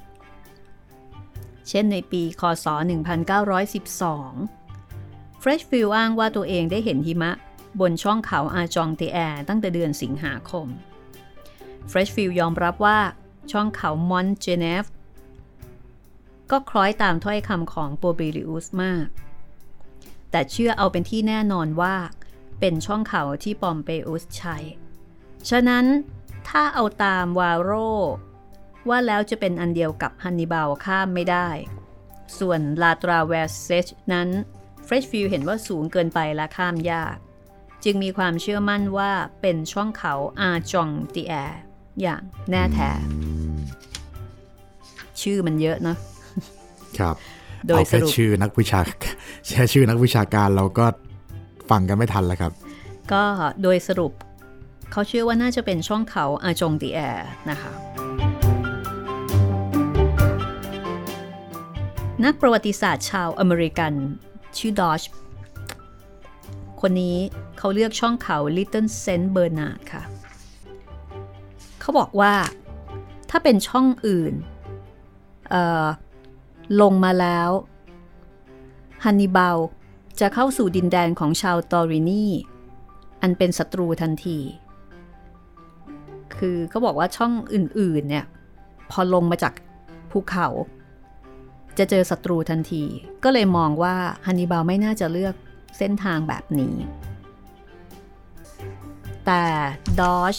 [1.69, 2.67] เช่นในปีคศ
[3.85, 7.33] 1912 Freshfield อ้างว่าตัวเองได้เห็นหิมะ
[7.81, 10.67] บนช่องเขาอาจองเตแอตั้งแต่เดือนสิงหาคม
[11.91, 12.99] Freshfield ยอมรับว่า
[13.53, 14.85] ช่องเขามอนเจเนฟ
[16.51, 19.07] ก็คล้อยตามถ้อยคำของโปเบลิอุสมาก
[20.31, 21.97] แต่เชื่อเอาเป็นที่แน่นอนว่า
[22.61, 24.57] เป็นช่องเขาที่ปอมเปอุสใช้
[25.51, 25.85] ฉะนั้น
[26.49, 27.71] ถ้าเอาตามวาโร
[28.89, 31.49] ว่าแล้วจะเป็นอันเดียวกับฮันนิบาลข้ามไม่ได้
[32.39, 34.29] ส่วนลาตราเวสเซชนั้น
[34.85, 37.17] เฟรชฟิลด์เห็นว่าสูงเกินไปและข้ามยาก
[37.85, 41.35] จึงมีความเชื่อมั่นว่าเป็นช่องเขาอาจองตีแอร์
[42.03, 42.91] อย่างแน่แท้
[45.21, 45.99] ชื่อมันเยอะเนอะ
[47.01, 47.15] ครับ
[47.67, 48.81] โดยเอาแค่ชื่อนักวิชา
[49.49, 50.87] แค่ชื่อนักวิชาการเราก็
[51.71, 52.53] ฟังกันไม่ทันแล้วครับ
[53.13, 53.23] ก็
[53.63, 54.13] โดยสรุป
[54.93, 57.01] เขาเชื่อว่าน่าจะเป็นช่องเขาอาจงตีแอ
[57.51, 57.73] นะคะ
[62.25, 63.93] นักประวัติศาสตร์ชาวอเมริกัน
[64.59, 65.03] ชื่อดอช
[66.81, 67.17] คนนี้
[67.59, 70.03] เขาเลือกช่องเขา Little Saint Bernard ค่ะ
[71.81, 72.35] เขาบอกว่า
[73.31, 74.35] ถ้าเป็นช่องอื่น
[75.51, 75.87] เอ่อ
[76.81, 77.51] ลงมาแล้ว
[79.05, 79.57] ฮันนิบาล
[80.21, 82.27] จะเข้าสู่ดินแดนของชาวตอรินี
[83.23, 84.39] อันเป็นศัตรูทันที
[86.37, 88.27] คือเขาบอกว่าช่องอื่นๆเนี่ย
[88.91, 89.53] พอลงมาจาก
[90.11, 90.49] ภูเขา
[91.79, 92.83] จะเจอศัตรูทันที
[93.25, 93.95] ก็เลยมองว่า
[94.27, 95.35] ฮันนิบาลไม่น่าจะเลือก
[95.79, 96.75] เส้นทางแบบนี้
[99.27, 99.43] แต่
[100.01, 100.37] ดอช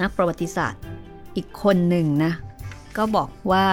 [0.00, 0.82] นักประวัติศาสตร์
[1.36, 2.32] อีกคนหนึ่งนะ
[2.96, 3.66] ก็บอกว่า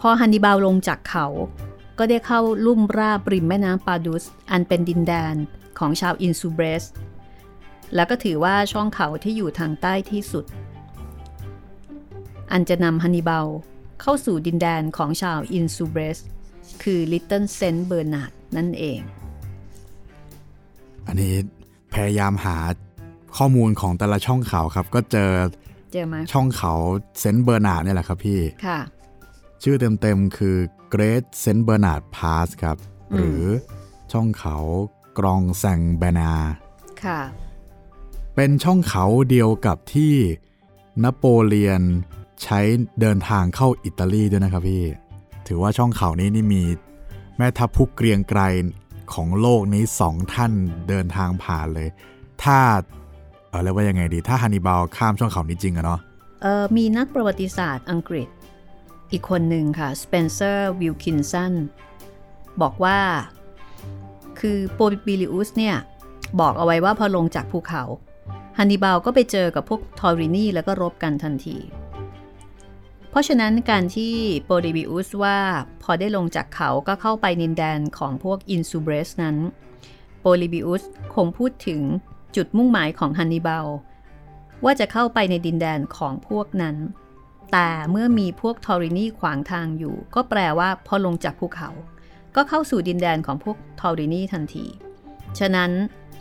[0.00, 1.26] พอฮันนิบาลลงจากเขา
[1.98, 5.34] ก็ได้เข้าลุ่มราบริมแม่น้ำปาดุส อันเป็นดินแดน
[5.78, 6.84] ของชาวอินซูเบรส
[7.94, 10.44] แล้วก็ถือว่าช่องเขาที่อยู่ทางใต้ที่สุด
[12.52, 13.46] อันจะนำฮันนิบาล
[14.02, 16.18] เข้าสู่ดินแดนของชาวอินซูเบรส
[16.82, 19.00] คือลิตเติ้ลเซนต์เบอร์นาร์ดนั่นเอง
[21.06, 21.34] อันนี้
[21.94, 22.56] พยายามหา
[23.36, 25.30] ข้อมูลของแต่ละช่องเขาครับ ก็เจอ
[25.92, 26.72] เจอไหมช่องเขา
[27.18, 28.78] เซนต์เบอร์นาร์ดเนี่ยแหละครับพี่ ค่ะ
[29.62, 30.56] ชื่อเต็มๆคือ
[30.94, 32.76] Great Saint Bernard Pass ครับ
[33.12, 33.42] อืมหรือ
[34.12, 34.56] ช่องเขา
[35.18, 36.32] กรองแซงแบนา
[37.04, 37.20] ค่ะ
[38.34, 40.14] เป็นช่องเขาเดียวกับที่
[41.02, 41.82] นโปเลียน
[42.42, 42.60] ใช้
[43.00, 44.84] เดินทางเข้าอิตาลีด้วยนะครับพี่
[45.46, 46.62] ถือว่าช่องเขานี้นี่มี
[47.36, 48.40] แม่ทัพผู้เกรียงไกร
[49.14, 50.52] ของโลกนี้สองท่าน
[50.88, 51.88] เดินทางผ่านเลย
[52.42, 52.58] ถ้า
[53.48, 56.00] เออเรียกว่ายังไงดี ถ้าฮันนิบาลข้ามช่องเขานี้จริงอะเนาะ
[56.42, 58.28] เออมีนักประวัติศาสตร์อังกฤษ
[59.12, 61.54] อีกคนหนึ่งค่ะสเปนเซอร์วิลคินสัน
[62.62, 62.98] บอกว่า
[64.40, 65.76] คือโปลิบิอุสเนี่ย
[66.40, 67.82] บอกเอาไว้ว่าพอลงจากภูเขา
[68.58, 71.58] ฮันนิบาลก็ไปเจอกับพวกทอรินีแล้วก็รบกันทันที
[73.10, 75.38] เพราะฉะนั้นการที่โปลิบิอุสว่า
[75.82, 79.36] พอได้ลงจากเขาก็เข้าไปดินแดนของพวกอินซูเบรสนั้น
[80.20, 80.82] โปลิบิอุส
[81.14, 81.80] คงพูดถึง
[82.36, 83.66] จุดมุ่งหมายของฮันนิบาล
[84.64, 86.76] ว่าจะเข้าไปในดินแดนของพวกนั้น
[87.52, 91.70] แต่เมื่อมีพวกทอรินีขวางทางอยู่ ก็แปลว่าพอลงจากภูเขา
[92.36, 94.66] ก็เข้าสู่ดินแดนของพวกทอรินีทันที
[95.38, 95.70] ฉะนั้น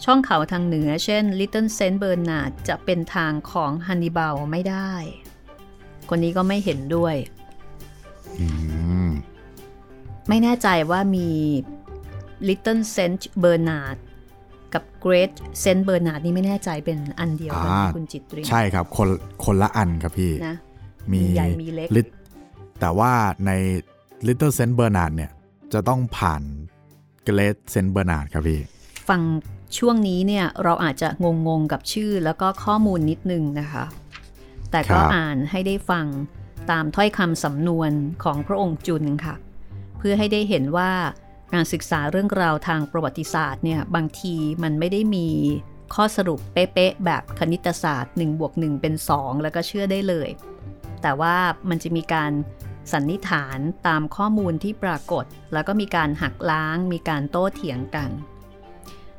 [0.06, 4.92] ช่องเขาทางเหนือเช่น Little Saint Bernard จะเป็นทางของฮันนิบาลไม่ได้
[6.10, 7.16] คนนี้ก็ไม่เห็นด้วย
[8.40, 8.48] อื
[9.08, 9.10] ม
[10.30, 11.30] ไม่แน่ใจว่ามี
[12.48, 13.98] Little Saint Bernard
[14.74, 19.10] กับ Great Saint Bernard นี่ไม่แน่ใจเป็นอันเดียวกันไหมอ่าคุณจิตรินใช่ครับ คน
[19.44, 20.58] คนละอันครับพี่นะ
[21.14, 22.08] มีมีใหญ่มีเล็กลิต
[22.80, 23.12] แต่ว่า
[23.46, 23.52] ใน
[24.28, 25.32] Little Saint Bernard เนี่ย
[25.74, 26.42] จะต้องผ่าน
[27.28, 28.60] Great Saint Bernard ครับพี่
[29.10, 29.22] ฟัง
[29.78, 31.10] ช่วงนี้เนี่ย เราอาจจะ
[31.48, 33.86] งงๆกับชื่อแล้วก็ข้อมูลนิดนึงนะคะ
[34.72, 36.06] แต่ก็อ่านให้ได้ฟัง
[36.72, 37.92] ตามถ้อยคำสำนวน
[38.24, 39.36] ของพระองค์จุนค่ะ
[39.98, 40.92] เพื่อให้ได้เห็นว่า
[41.54, 45.28] การศึกษาเรื่องราวทางประวัติศาสตร์เนี่ย บางทีมันไม่ได้มี
[45.96, 50.30] ข้อสรุปเป๊ะๆแบบคณิตศาสตร์1บวก1เป็น 2 แล้วก็เชื่อได้เลย
[51.02, 51.36] แต่ว่า
[51.70, 52.32] มันจะมีการ
[52.94, 58.10] สันนิษฐานตามข้อมูลที่ปรากฏ แล้วก็มีการหักล้าง มีการโต้เถียงกัน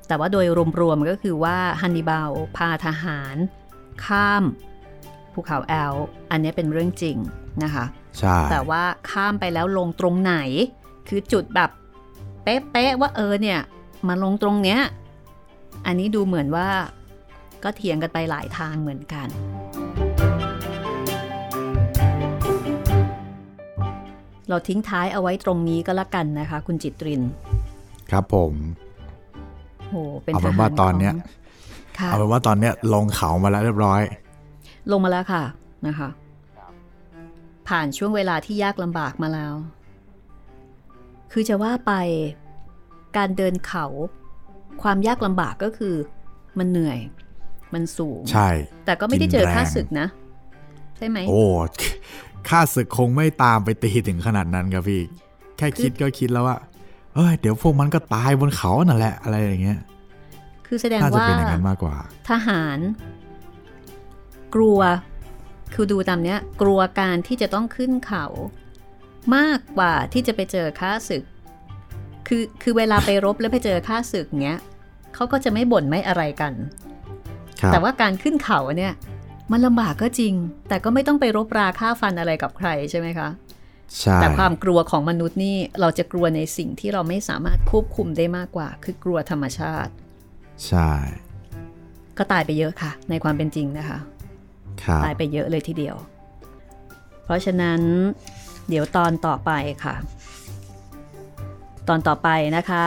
[0.06, 0.46] แต่ว่าโดย
[0.80, 3.36] รวมๆก็คือว่าฮันนิบาลพาทหาร
[4.04, 4.44] ข้าม
[5.32, 5.94] ภูเขาแอล
[6.30, 7.16] อันนี้เป็นเรื่องจริง
[7.62, 7.84] นะคะ
[8.18, 10.34] ใช่แต่ว่าข้ามไปแล้วลงตรงไหน
[11.08, 11.70] คือจุดแบบ
[12.42, 13.60] เป๊ะๆว่าเออเนี่ย
[14.08, 14.80] มาลงตรงเนี้ย
[15.86, 16.68] อันนี้ดูเหมือนว่า
[17.64, 19.28] ก็เถียงกันไปหลายทางเหมือนกัน
[24.48, 27.22] เราทิ้งท้ายเอาไว้ตรงนี้ก็แล้วกันนะคะ คุณจิตริน
[28.10, 28.52] ครับผม
[29.88, 31.20] โหเป็นเอาเป็นทหรว่าตอนเนี้ยของ
[31.98, 34.00] ค่ะเอาเป็นว่าตอนเนี้ยลงเขามาแล้วเรียบร้อย
[34.90, 35.44] ลงมาแล้วค่ะ
[35.86, 36.08] นะคะ
[37.68, 39.54] ผ่านช่วงเวลาที่ยากลำบากมาแล้ว
[41.32, 41.92] คือจะว่าไป
[43.16, 43.86] การเดินเขา
[44.82, 45.94] ความยากลำบากก็คือ
[46.58, 46.98] มันเหนื่อย
[47.74, 48.48] มันสูง ใช่
[48.84, 50.08] แต่ก็ไม่ได้เจอกินแรงค่าศึกนะ
[50.96, 51.42] ใช่ไหมโอ้
[52.48, 55.02] ค่าศึกคงไม่ตามไปตีถึงขนาดนั้นครับพี่
[55.56, 56.56] แค่คิดก็คิดแล้วว่า
[57.14, 59.78] เอ้ยเดี๋ยวพวกมันก็ตายบนเขานั่นแหละอะไรอย่างเงี้ย
[60.66, 61.96] คือแสดงน่าจะว่าเป็นอย่างนั้นมากกว่า
[62.30, 62.78] ทหาร
[64.54, 64.80] กลัว
[65.74, 68.26] คือดูตามเนี้ย กลัวการที่จะต้องขึ้นเขา
[69.36, 71.24] มากกว่าที่จะไปเจอค่าศึก
[72.26, 74.58] คือคือเวลาไปรบแล้วไปเจอค่าศึกเนี้ย
[75.14, 76.52] เขาก็จะไม่บ่นไม่อะไรกัน
[77.60, 78.94] ครับแต่ว่าการขึ้นเขาเนี่ย
[79.50, 80.34] มันลำบากก็จริง
[80.68, 83.28] แต่ก็ไม่ต้องไปรบราฆ่าฟันอะไรกับใครใช่ไหมคะ
[84.00, 89.92] ใช่แต่ความกลัวของมนุษย์นี่เราจะกลัวในสิ่งที่เราไม่สามารถควบคุมได้มากกว่า คือกลัวธรรมชาติ
[90.66, 90.90] ใช่
[92.18, 93.98] ก็ตายไปเยอะค่ะ ในความเป็นจริงนะคะ
[94.82, 95.96] ครับตายไปเยอะเลยทีเดียว
[97.24, 97.80] เพราะฉะนั้น
[98.68, 99.50] เดี๋ยวตอนต่อไป
[99.84, 99.94] ค่ะ
[101.88, 102.84] ตอนต่อไปนะคะ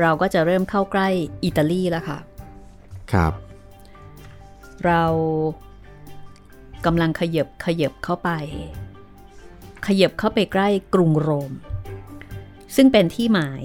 [0.00, 1.08] เราก็จะเริ่มเข้าใกล้
[1.44, 2.18] อิตาลีแล้วค่ะ
[3.12, 3.32] ครับ
[4.86, 5.04] เรา
[6.86, 8.30] กำลังขยับขยับเข้าไป
[9.86, 11.52] ขยับเข้าไปใกล้กรุงโรม
[12.76, 13.64] ซึ่งเป็นที่หมาย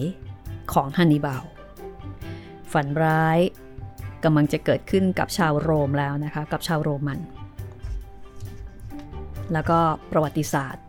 [0.74, 1.46] ของฮันนิบาล
[2.72, 3.40] ฝันร้าย
[4.24, 7.20] กำลังจะเกิดขึ้นกับชาวโรมแล้วนะคะ กับชาวโรมัน
[9.54, 9.80] แล้วก็
[10.12, 10.84] ประวัติศาสตร์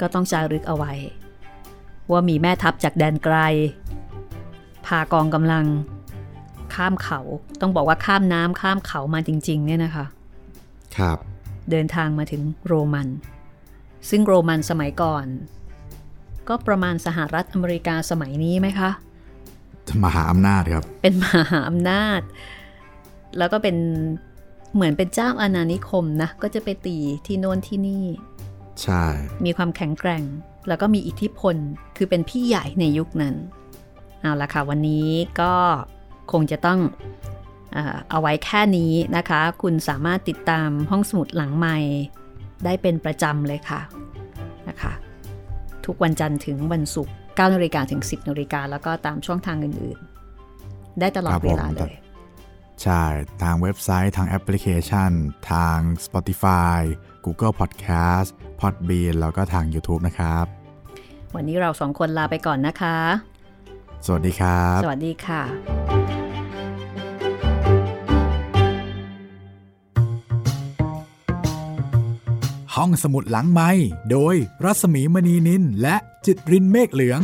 [0.00, 0.92] ก็ต้องจารึกเอาไว้
[2.10, 3.36] ว่ามีแม่ทัพจากแดนไกล
[4.86, 5.64] พากองกำลัง
[6.76, 7.20] ข้ามเขา
[7.60, 10.04] ต้องบอกว่าข้ามน้ำข้ามเขามาจริง ๆ เนี่ยนะคะ
[10.96, 11.18] ครับ
[11.70, 13.08] เดินทางมาถึงโรมัน
[14.08, 15.26] ซึ่งโรมันสมัยก่อน
[16.48, 18.90] ก็ประมาณสหรัฐอเมริกาสมัยนี้ไหมคะ
[20.04, 22.20] มหาอำนาจครับ เป็นมหาอำนาจ
[23.38, 23.76] แล้วก็เป็น
[24.74, 26.96] เหมือนเป็นเจ้าอาณานิคมนะ ก็จะไปตี
[27.26, 28.04] ที่โน่นที่นี่
[28.82, 29.04] ใช่
[29.44, 30.22] มีความแข็งแกร่ง
[30.68, 31.56] แล้วก็มีอิทธิพล
[31.96, 33.34] คือเป็นพี่ใหญ่ในยุคนั้น
[34.20, 35.08] เอาละค่ะ วันนี้
[35.40, 35.54] ก็
[36.32, 36.80] คงจะต้อง
[37.72, 41.78] เอ่อเอาไว้แค่นี้นะคะ คุณสามารถติดตามห้องสมุดหลังใหม่
[42.64, 43.80] ได้เป็นประจำเลยค่ะ
[44.68, 44.92] นะคะ
[45.86, 51.94] ทุกวันจันทร์ถึงวันศุกร์9นาฬิกาถึง 10นาฬิกาแล้วก็ตามช่องทางอื่นๆ ได้ตลอดครับเวผมลาเลย
[52.82, 53.02] ใช่
[53.42, 55.10] ทางเว็บไซต์ทางแอปพลิเคชัน
[55.50, 56.78] ทาง Spotify
[57.24, 58.28] Google Podcast
[58.60, 60.46] Podbean แล้วก็ทาง YouTube นะครับ
[61.34, 62.96] วันนี้เราสองคนลาไปก่อนนะคะ
[64.06, 65.42] สวัสดีครับ สวัสดีค่ะ
[72.74, 73.70] ห้องสมุดหลังไม้
[74.10, 74.34] โดย
[74.64, 75.96] รัสมีมณีนินและ
[76.26, 77.20] จิตรินเมฆเหลือง